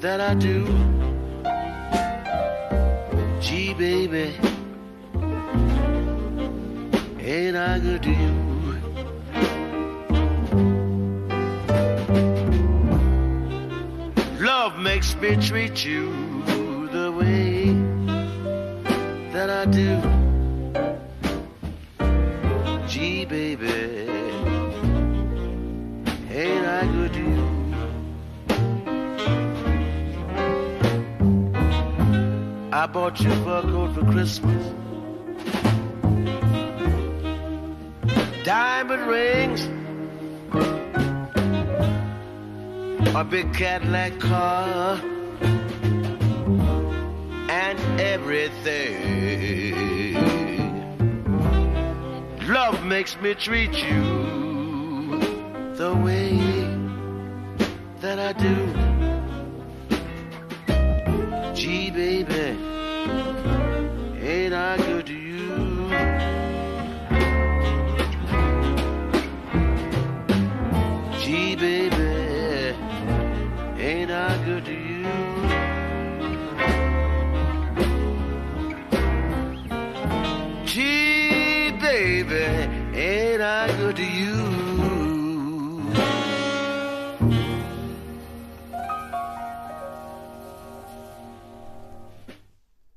that 0.00 0.20
I 0.20 0.34
do? 0.34 0.66
Gee, 3.40 3.74
baby, 3.74 4.34
ain't 7.20 7.56
I 7.56 7.78
good 7.78 8.02
to 8.02 8.10
you? 8.10 8.50
Love 14.40 14.78
makes 14.78 15.14
me 15.16 15.36
treat 15.36 15.84
you 15.84 16.59
a 43.20 43.24
big 43.24 43.52
Cadillac 43.52 44.18
car, 44.18 44.98
and 47.50 47.78
everything. 48.00 49.74
Love 52.48 52.82
makes 52.86 53.20
me 53.20 53.34
treat 53.34 53.74
you 53.84 55.20
the 55.76 55.94
way 56.02 56.38
that 58.00 58.18
I 58.18 58.32
do. 58.32 58.59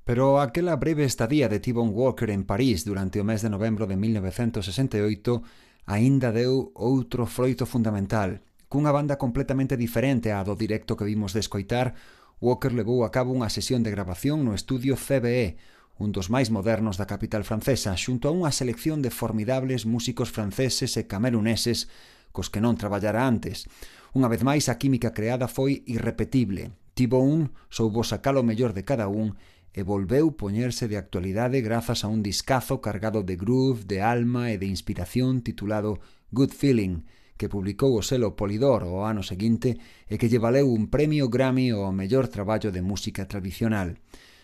Pero 0.04 0.44
aquela 0.44 0.76
breve 0.76 1.06
estadía 1.06 1.48
de 1.48 1.60
T-Bone 1.60 1.92
Walker 1.92 2.30
en 2.30 2.44
París 2.44 2.84
durante 2.84 3.24
o 3.24 3.28
mes 3.28 3.40
de 3.40 3.48
novembro 3.48 3.88
de 3.88 3.96
1968 3.96 5.44
aínda 5.88 6.36
deu 6.36 6.76
outro 6.76 7.24
froito 7.24 7.64
fundamental. 7.64 8.44
Cunha 8.68 8.92
banda 8.92 9.16
completamente 9.16 9.80
diferente 9.80 10.36
á 10.36 10.44
do 10.44 10.60
directo 10.60 11.00
que 11.00 11.08
vimos 11.08 11.32
de 11.32 11.40
escoitar, 11.40 11.96
Walker 12.44 12.76
levou 12.76 13.08
a 13.08 13.12
cabo 13.16 13.32
unha 13.32 13.48
sesión 13.48 13.80
de 13.88 13.96
grabación 13.96 14.44
no 14.44 14.52
estudio 14.52 15.00
CBE, 15.00 15.56
un 15.96 16.12
dos 16.12 16.28
máis 16.28 16.52
modernos 16.52 17.00
da 17.00 17.08
capital 17.08 17.48
francesa, 17.48 17.96
xunto 17.96 18.28
a 18.28 18.36
unha 18.36 18.52
selección 18.52 19.00
de 19.00 19.14
formidables 19.14 19.88
músicos 19.88 20.28
franceses 20.36 21.00
e 21.00 21.08
cameruneses 21.08 21.88
cos 22.36 22.52
que 22.52 22.60
non 22.60 22.76
traballara 22.76 23.24
antes. 23.24 23.72
Unha 24.12 24.28
vez 24.28 24.44
máis, 24.44 24.68
a 24.68 24.76
química 24.76 25.16
creada 25.16 25.48
foi 25.48 25.88
irrepetible. 25.88 26.76
T-Bone 26.98 27.56
soubo 27.72 28.04
sacar 28.04 28.36
o 28.36 28.44
mellor 28.44 28.76
de 28.76 28.84
cada 28.84 29.08
un 29.08 29.40
e 29.74 29.82
volveu 29.82 30.38
poñerse 30.38 30.86
de 30.86 31.02
actualidade 31.02 31.66
grazas 31.66 32.06
a 32.06 32.08
un 32.08 32.22
discazo 32.22 32.78
cargado 32.78 33.26
de 33.26 33.36
groove, 33.36 33.90
de 33.90 34.06
alma 34.06 34.54
e 34.54 34.62
de 34.62 34.70
inspiración 34.70 35.42
titulado 35.42 35.98
Good 36.30 36.54
Feeling, 36.54 37.10
que 37.38 37.50
publicou 37.50 37.98
o 37.98 38.06
selo 38.06 38.38
Polidor 38.38 38.86
o 38.86 39.02
ano 39.02 39.26
seguinte 39.26 39.82
e 40.06 40.22
que 40.22 40.30
lle 40.30 40.38
valeu 40.38 40.70
un 40.70 40.94
premio 40.94 41.26
Grammy 41.26 41.74
ao 41.74 41.90
mellor 41.90 42.30
traballo 42.30 42.70
de 42.70 42.86
música 42.86 43.26
tradicional. 43.26 43.98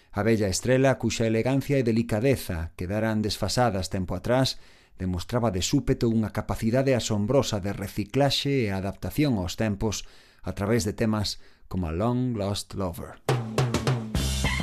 A 0.10 0.26
bella 0.26 0.50
estrela, 0.50 0.98
cuxa 0.98 1.30
elegancia 1.30 1.78
e 1.78 1.86
delicadeza 1.86 2.74
quedaran 2.74 3.22
desfasadas 3.22 3.94
tempo 3.94 4.18
atrás, 4.18 4.58
demostraba 4.98 5.54
de 5.54 5.62
súpeto 5.62 6.10
unha 6.10 6.34
capacidade 6.34 6.98
asombrosa 6.98 7.62
de 7.62 7.70
reciclaxe 7.78 8.66
e 8.66 8.74
adaptación 8.74 9.38
aos 9.38 9.54
tempos 9.54 10.10
a 10.42 10.58
través 10.58 10.90
de 10.90 10.98
temas 10.98 11.38
como 11.70 11.94
Long 11.94 12.34
Lost 12.34 12.74
Lover. 12.74 13.22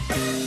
Música 0.07 0.46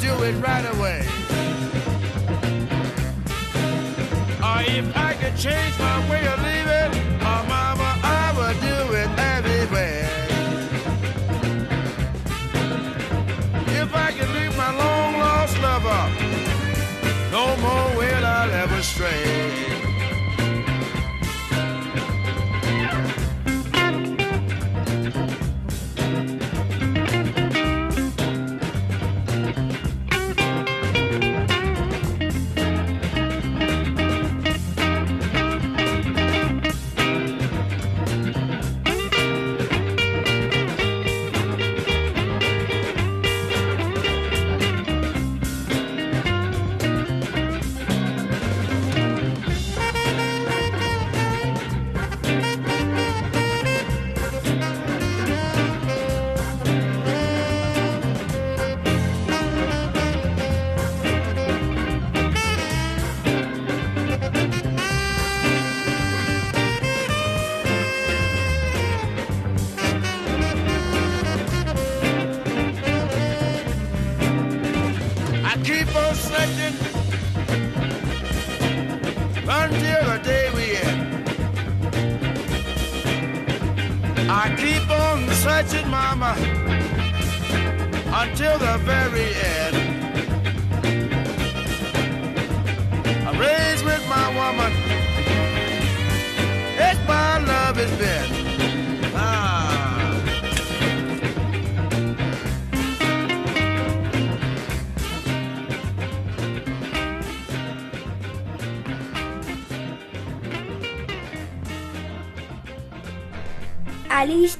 do 0.00 0.22
it 0.22 0.34
right 0.40 0.66
away. 0.74 1.00
Or 4.42 4.60
if 4.78 4.96
I 4.96 5.14
could 5.14 5.36
change 5.36 5.78
my 5.78 6.10
way 6.10 6.26
of 6.26 6.42
living, 6.42 6.61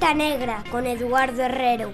Lista 0.03 0.15
Negra 0.15 0.65
con 0.69 0.85
Eduardo 0.85 1.43
Herrero. 1.43 1.93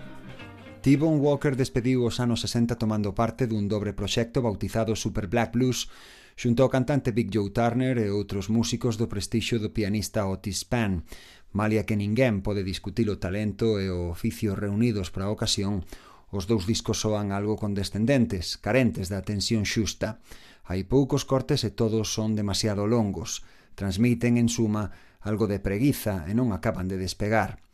T-Bone 0.82 1.22
Walker 1.22 1.54
despediu 1.54 2.10
os 2.10 2.18
anos 2.18 2.42
60 2.42 2.74
tomando 2.74 3.14
parte 3.14 3.46
dun 3.46 3.70
dobre 3.70 3.94
proxecto 3.94 4.42
bautizado 4.42 4.98
Super 4.98 5.30
Black 5.30 5.54
Blues 5.54 5.94
xunto 6.34 6.66
ao 6.66 6.74
cantante 6.74 7.14
Big 7.14 7.30
Joe 7.30 7.54
Turner 7.54 8.02
e 8.02 8.10
outros 8.10 8.50
músicos 8.50 8.98
do 8.98 9.06
prestixio 9.06 9.62
do 9.62 9.70
pianista 9.70 10.26
Otis 10.26 10.66
Pan. 10.66 11.06
Malia 11.54 11.86
que 11.86 11.94
ninguén 11.94 12.42
pode 12.42 12.66
discutir 12.66 13.14
o 13.14 13.22
talento 13.22 13.78
e 13.78 13.94
o 13.94 14.10
oficio 14.10 14.58
reunidos 14.58 15.14
para 15.14 15.30
a 15.30 15.34
ocasión, 15.38 15.86
os 16.34 16.50
dous 16.50 16.66
discos 16.66 16.98
soan 17.06 17.30
algo 17.30 17.62
condescendentes, 17.62 18.58
carentes 18.58 19.14
da 19.14 19.22
tensión 19.22 19.70
xusta. 19.70 20.18
Hai 20.66 20.82
poucos 20.82 21.30
cortes 21.30 21.62
e 21.62 21.70
todos 21.70 22.10
son 22.10 22.34
demasiado 22.34 22.90
longos. 22.90 23.46
Transmiten, 23.78 24.42
en 24.42 24.50
suma, 24.50 24.98
algo 25.22 25.46
de 25.46 25.62
preguiza 25.62 26.26
e 26.26 26.34
non 26.34 26.50
acaban 26.58 26.90
de 26.90 26.98
despegar. 26.98 27.69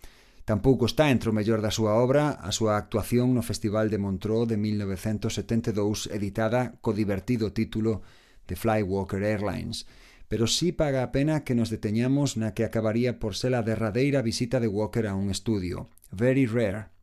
Tampouco 0.46 0.86
está 0.86 1.10
entre 1.10 1.34
o 1.34 1.34
mellor 1.34 1.58
da 1.66 1.74
súa 1.74 1.98
obra 1.98 2.38
a 2.38 2.54
súa 2.54 2.78
actuación 2.78 3.34
no 3.34 3.42
Festival 3.42 3.90
de 3.90 3.98
Montreux 3.98 4.46
de 4.46 4.62
1972 4.62 6.06
editada 6.14 6.78
co 6.86 6.94
divertido 6.94 7.50
título 7.50 8.06
de 8.46 8.54
Flywalker 8.54 9.26
Airlines, 9.26 9.90
pero 10.30 10.46
sí 10.46 10.70
paga 10.70 11.02
a 11.02 11.10
pena 11.10 11.42
que 11.42 11.58
nos 11.58 11.74
deteñamos 11.74 12.38
na 12.38 12.54
que 12.54 12.62
acabaría 12.62 13.18
por 13.18 13.34
ser 13.34 13.58
a 13.58 13.66
derradeira 13.66 14.22
visita 14.22 14.62
de 14.62 14.70
Walker 14.70 15.10
a 15.10 15.18
un 15.18 15.34
estudio, 15.34 15.90
Very 16.14 16.46
Rare, 16.46 16.94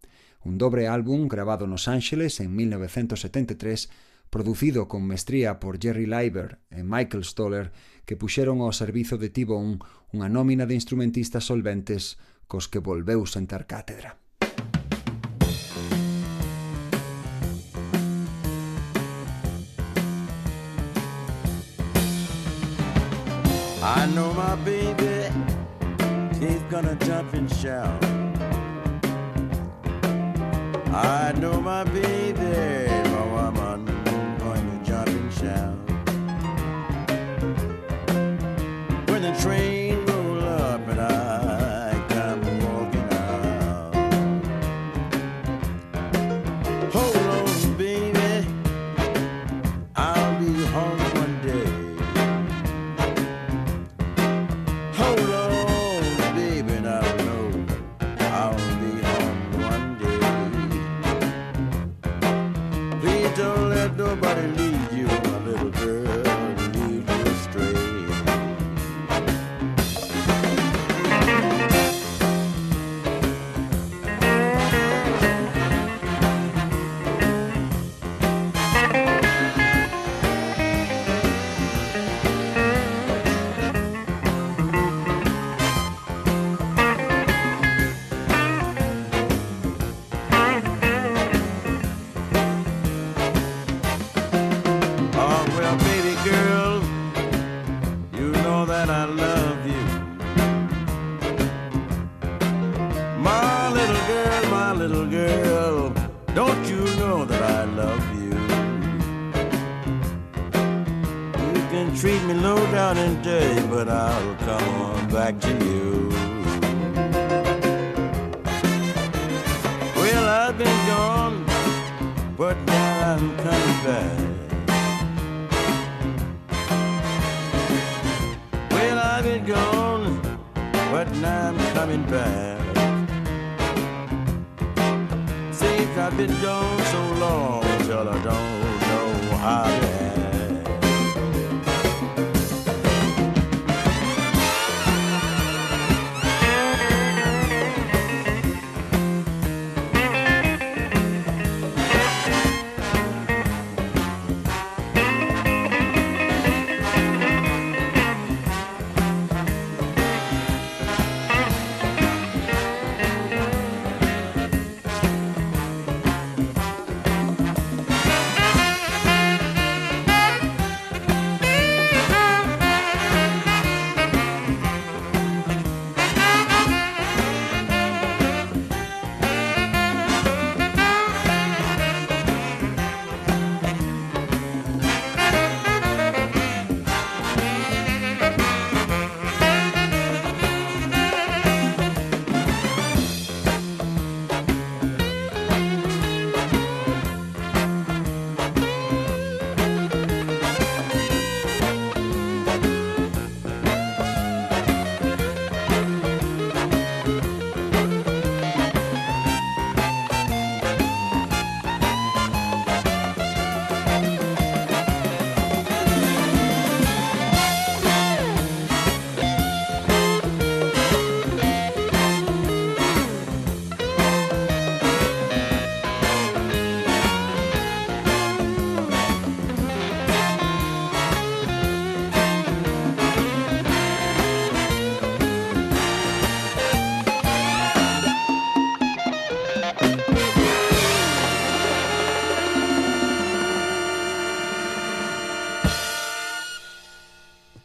un 0.46 0.54
dobre 0.54 0.86
álbum 0.86 1.26
grabado 1.26 1.66
nos 1.66 1.90
Ángeles 1.90 2.38
en 2.38 2.54
1973 2.54 3.90
producido 4.30 4.86
con 4.86 5.02
mestría 5.02 5.58
por 5.58 5.82
Jerry 5.82 6.06
Leiber 6.06 6.62
e 6.70 6.86
Michael 6.86 7.26
Stoller, 7.26 7.74
que 8.06 8.14
puxeron 8.14 8.62
ao 8.62 8.70
servizo 8.70 9.18
de 9.18 9.34
T-Bone 9.34 9.82
unha 10.14 10.30
nómina 10.30 10.62
de 10.62 10.78
instrumentistas 10.78 11.50
solventes 11.50 12.22
cos 12.52 12.68
que 12.68 12.80
volveu 12.80 13.24
sentar 13.24 13.64
cátedra. 13.64 14.14
I 23.82 24.06
know 24.14 24.34
my 24.34 24.54
baby, 24.66 25.32
he's 26.44 26.62
gonna 26.70 26.94
jump 27.06 27.32
and 27.32 27.48
shout. 27.50 28.04
I 30.92 31.32
know 31.40 31.58
my 31.58 31.84
baby. 31.84 32.91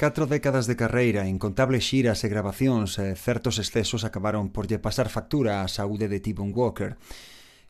catro 0.08 0.26
décadas 0.26 0.68
de 0.68 0.78
carreira, 0.78 1.28
incontables 1.28 1.84
xiras 1.84 2.24
e 2.24 2.32
grabacións, 2.32 2.96
e 2.96 3.12
certos 3.20 3.60
excesos 3.60 4.08
acabaron 4.08 4.56
por 4.56 4.64
lle 4.64 4.80
pasar 4.80 5.12
factura 5.12 5.60
á 5.60 5.68
saúde 5.68 6.08
de 6.08 6.24
T-Bone 6.24 6.56
Walker. 6.56 6.96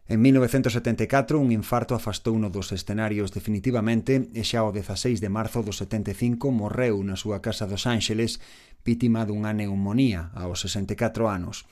En 0.05 0.21
1974, 0.21 1.41
un 1.41 1.49
infarto 1.49 1.97
afastouno 1.97 2.53
dos 2.53 2.69
escenarios 2.77 3.33
definitivamente 3.33 4.29
e 4.37 4.45
xa 4.45 4.61
o 4.61 4.69
16 4.69 5.17
de 5.17 5.33
marzo 5.33 5.65
do 5.65 5.73
75 5.73 6.53
morreu 6.53 7.01
na 7.01 7.17
súa 7.17 7.41
casa 7.41 7.65
dos 7.65 7.89
Ángeles 7.89 8.37
vítima 8.85 9.25
dunha 9.25 9.49
neumonía 9.49 10.29
aos 10.37 10.61
64 10.61 11.25
anos. 11.25 11.65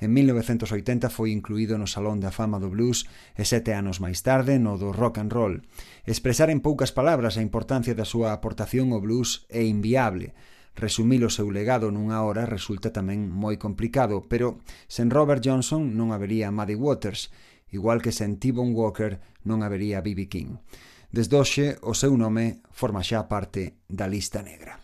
En 0.00 0.16
1980 0.16 1.12
foi 1.12 1.28
incluído 1.28 1.76
no 1.76 1.84
Salón 1.84 2.24
da 2.24 2.32
Fama 2.32 2.56
do 2.56 2.72
Blues 2.72 3.04
e 3.36 3.44
sete 3.44 3.76
anos 3.76 4.00
máis 4.00 4.24
tarde 4.24 4.56
no 4.56 4.80
do 4.80 4.96
Rock 4.96 5.20
and 5.20 5.28
Roll. 5.28 5.60
Expresar 6.08 6.48
en 6.48 6.64
poucas 6.64 6.88
palabras 6.88 7.36
a 7.36 7.44
importancia 7.44 7.92
da 7.92 8.08
súa 8.08 8.32
aportación 8.32 8.96
ao 8.96 9.04
blues 9.04 9.44
é 9.52 9.60
inviable. 9.60 10.32
Resumir 10.72 11.20
o 11.20 11.28
seu 11.28 11.52
legado 11.52 11.92
nunha 11.92 12.24
hora 12.24 12.48
resulta 12.48 12.88
tamén 12.88 13.28
moi 13.28 13.60
complicado, 13.60 14.24
pero 14.24 14.64
sen 14.88 15.12
Robert 15.12 15.44
Johnson 15.44 15.92
non 15.92 16.16
habería 16.16 16.48
Muddy 16.48 16.80
Waters, 16.80 17.28
igual 17.68 18.00
que 18.00 18.16
sen 18.16 18.40
T-Bone 18.40 18.72
Walker 18.72 19.20
non 19.44 19.60
habería 19.60 20.00
B.B. 20.00 20.32
King. 20.32 20.56
Desdoxe, 21.12 21.76
o 21.84 21.92
seu 21.92 22.16
nome 22.16 22.64
forma 22.72 23.04
xa 23.04 23.28
parte 23.28 23.84
da 23.84 24.08
lista 24.08 24.40
negra. 24.40 24.80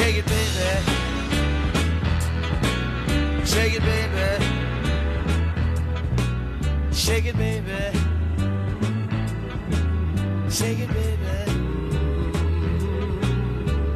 Shake 0.00 0.16
it, 0.16 0.26
baby. 0.26 0.70
Shake 3.44 3.74
it, 3.74 3.82
baby. 3.82 4.28
Shake 6.90 7.26
it, 7.26 7.36
baby. 7.36 7.80
Shake 10.48 10.78
it, 10.78 10.88
baby. 10.88 11.34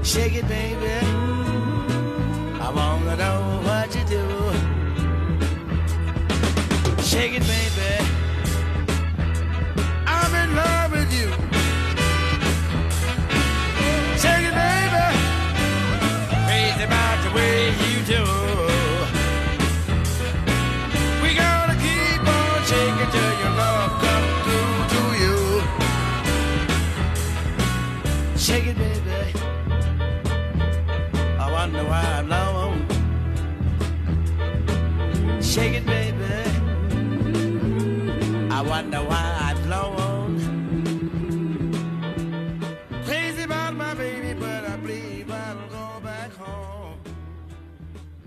Shake 0.05 0.35
it, 0.35 0.47
baby. 0.47 0.95
I 2.61 2.71
wanna 2.77 3.17
know 3.17 3.61
what 3.65 3.95
you 3.97 4.05
do. 4.05 4.25
Shake 7.03 7.33
it, 7.33 7.47
baby. 7.47 8.14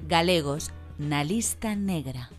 galegos 0.07 0.71
na 0.97 1.21
lista 1.21 1.75
negra. 1.75 2.29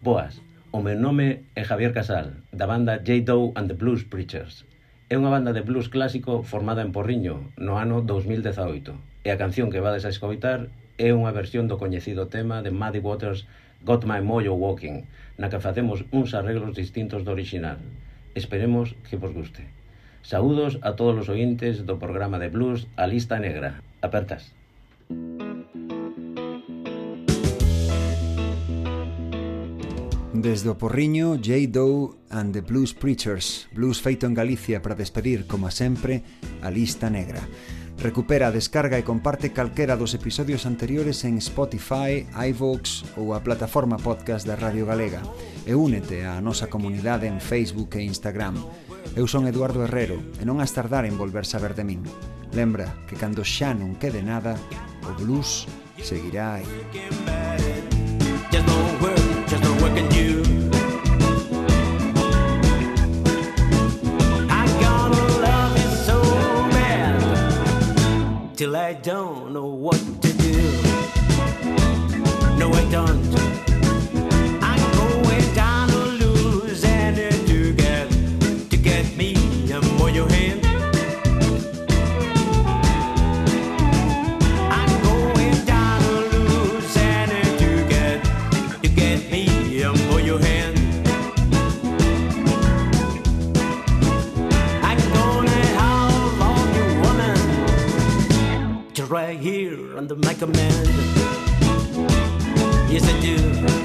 Boas, 0.00 0.40
o 0.72 0.80
meu 0.80 0.98
nome 0.98 1.44
é 1.54 1.62
Javier 1.62 1.92
Casal, 1.92 2.32
da 2.50 2.66
banda 2.66 2.96
J. 3.04 3.20
Doe 3.20 3.52
and 3.56 3.68
the 3.68 3.76
Blues 3.76 4.08
Preachers. 4.08 4.64
É 5.12 5.20
unha 5.20 5.28
banda 5.28 5.52
de 5.52 5.60
blues 5.60 5.92
clásico 5.92 6.40
formada 6.40 6.80
en 6.80 6.96
Porriño 6.96 7.52
no 7.60 7.76
ano 7.76 8.00
2018 8.00 8.96
e 9.20 9.28
a 9.28 9.36
canción 9.36 9.68
que 9.68 9.84
vades 9.84 10.08
a 10.08 10.12
escoitar 10.16 10.72
é 10.96 11.12
unha 11.12 11.28
versión 11.36 11.68
do 11.68 11.76
coñecido 11.76 12.32
tema 12.32 12.64
de 12.64 12.72
Muddy 12.72 13.04
Waters 13.04 13.44
Got 13.84 14.08
My 14.08 14.24
Mojo 14.24 14.56
Walking, 14.56 15.04
na 15.36 15.52
que 15.52 15.60
facemos 15.60 16.08
uns 16.16 16.32
arreglos 16.32 16.72
distintos 16.72 17.20
do 17.20 17.36
original. 17.36 17.76
Esperemos 18.32 18.96
que 19.04 19.20
vos 19.20 19.36
guste. 19.36 19.68
Saúdos 20.24 20.80
a 20.80 20.96
todos 20.96 21.20
os 21.20 21.28
ointes 21.28 21.84
do 21.84 22.00
programa 22.00 22.40
de 22.40 22.48
blues 22.48 22.88
A 22.96 23.04
Lista 23.04 23.36
Negra. 23.36 23.84
Apertas. 24.00 24.56
Desde 30.40 30.70
o 30.70 30.78
Porriño, 30.78 31.36
J. 31.36 31.68
Doe 31.68 32.16
and 32.30 32.56
the 32.56 32.62
Blues 32.62 32.94
Preachers, 32.94 33.68
blues 33.76 34.00
feito 34.00 34.24
en 34.24 34.32
Galicia 34.32 34.80
para 34.80 34.94
despedir, 34.96 35.44
como 35.46 35.70
sempre, 35.70 36.24
a 36.64 36.70
lista 36.70 37.10
negra. 37.10 37.44
Recupera, 38.00 38.48
descarga 38.48 38.96
e 38.96 39.04
comparte 39.04 39.52
calquera 39.52 40.00
dos 40.00 40.16
episodios 40.16 40.64
anteriores 40.64 41.28
en 41.28 41.36
Spotify, 41.44 42.24
iVoox 42.32 43.20
ou 43.20 43.36
a 43.36 43.44
plataforma 43.44 44.00
podcast 44.00 44.48
da 44.48 44.56
Radio 44.56 44.88
Galega 44.88 45.20
e 45.68 45.76
únete 45.76 46.24
á 46.24 46.40
nosa 46.40 46.72
comunidade 46.72 47.28
en 47.28 47.36
Facebook 47.36 48.00
e 48.00 48.08
Instagram. 48.08 48.56
Eu 49.12 49.28
son 49.28 49.44
Eduardo 49.44 49.84
Herrero 49.84 50.24
e 50.40 50.48
non 50.48 50.64
has 50.64 50.72
tardar 50.72 51.04
en 51.04 51.20
volver 51.20 51.44
saber 51.44 51.76
de 51.76 51.84
min. 51.84 52.00
Lembra 52.56 52.88
que 53.04 53.12
cando 53.12 53.44
xa 53.44 53.76
non 53.76 53.92
quede 54.00 54.24
nada, 54.24 54.56
o 55.04 55.12
blues 55.20 55.68
seguirá 56.00 56.64
aí. 56.64 57.49
Till 68.60 68.76
I 68.76 68.92
don't 68.92 69.54
know 69.54 69.64
what 69.64 69.96
to 70.20 70.32
do. 70.34 70.52
No, 72.58 72.70
I 72.70 72.84
don't. 72.90 73.49
Under 100.00 100.16
my 100.16 100.32
command. 100.32 100.88
Yes, 102.90 103.04
I 103.04 103.20
do. 103.20 103.79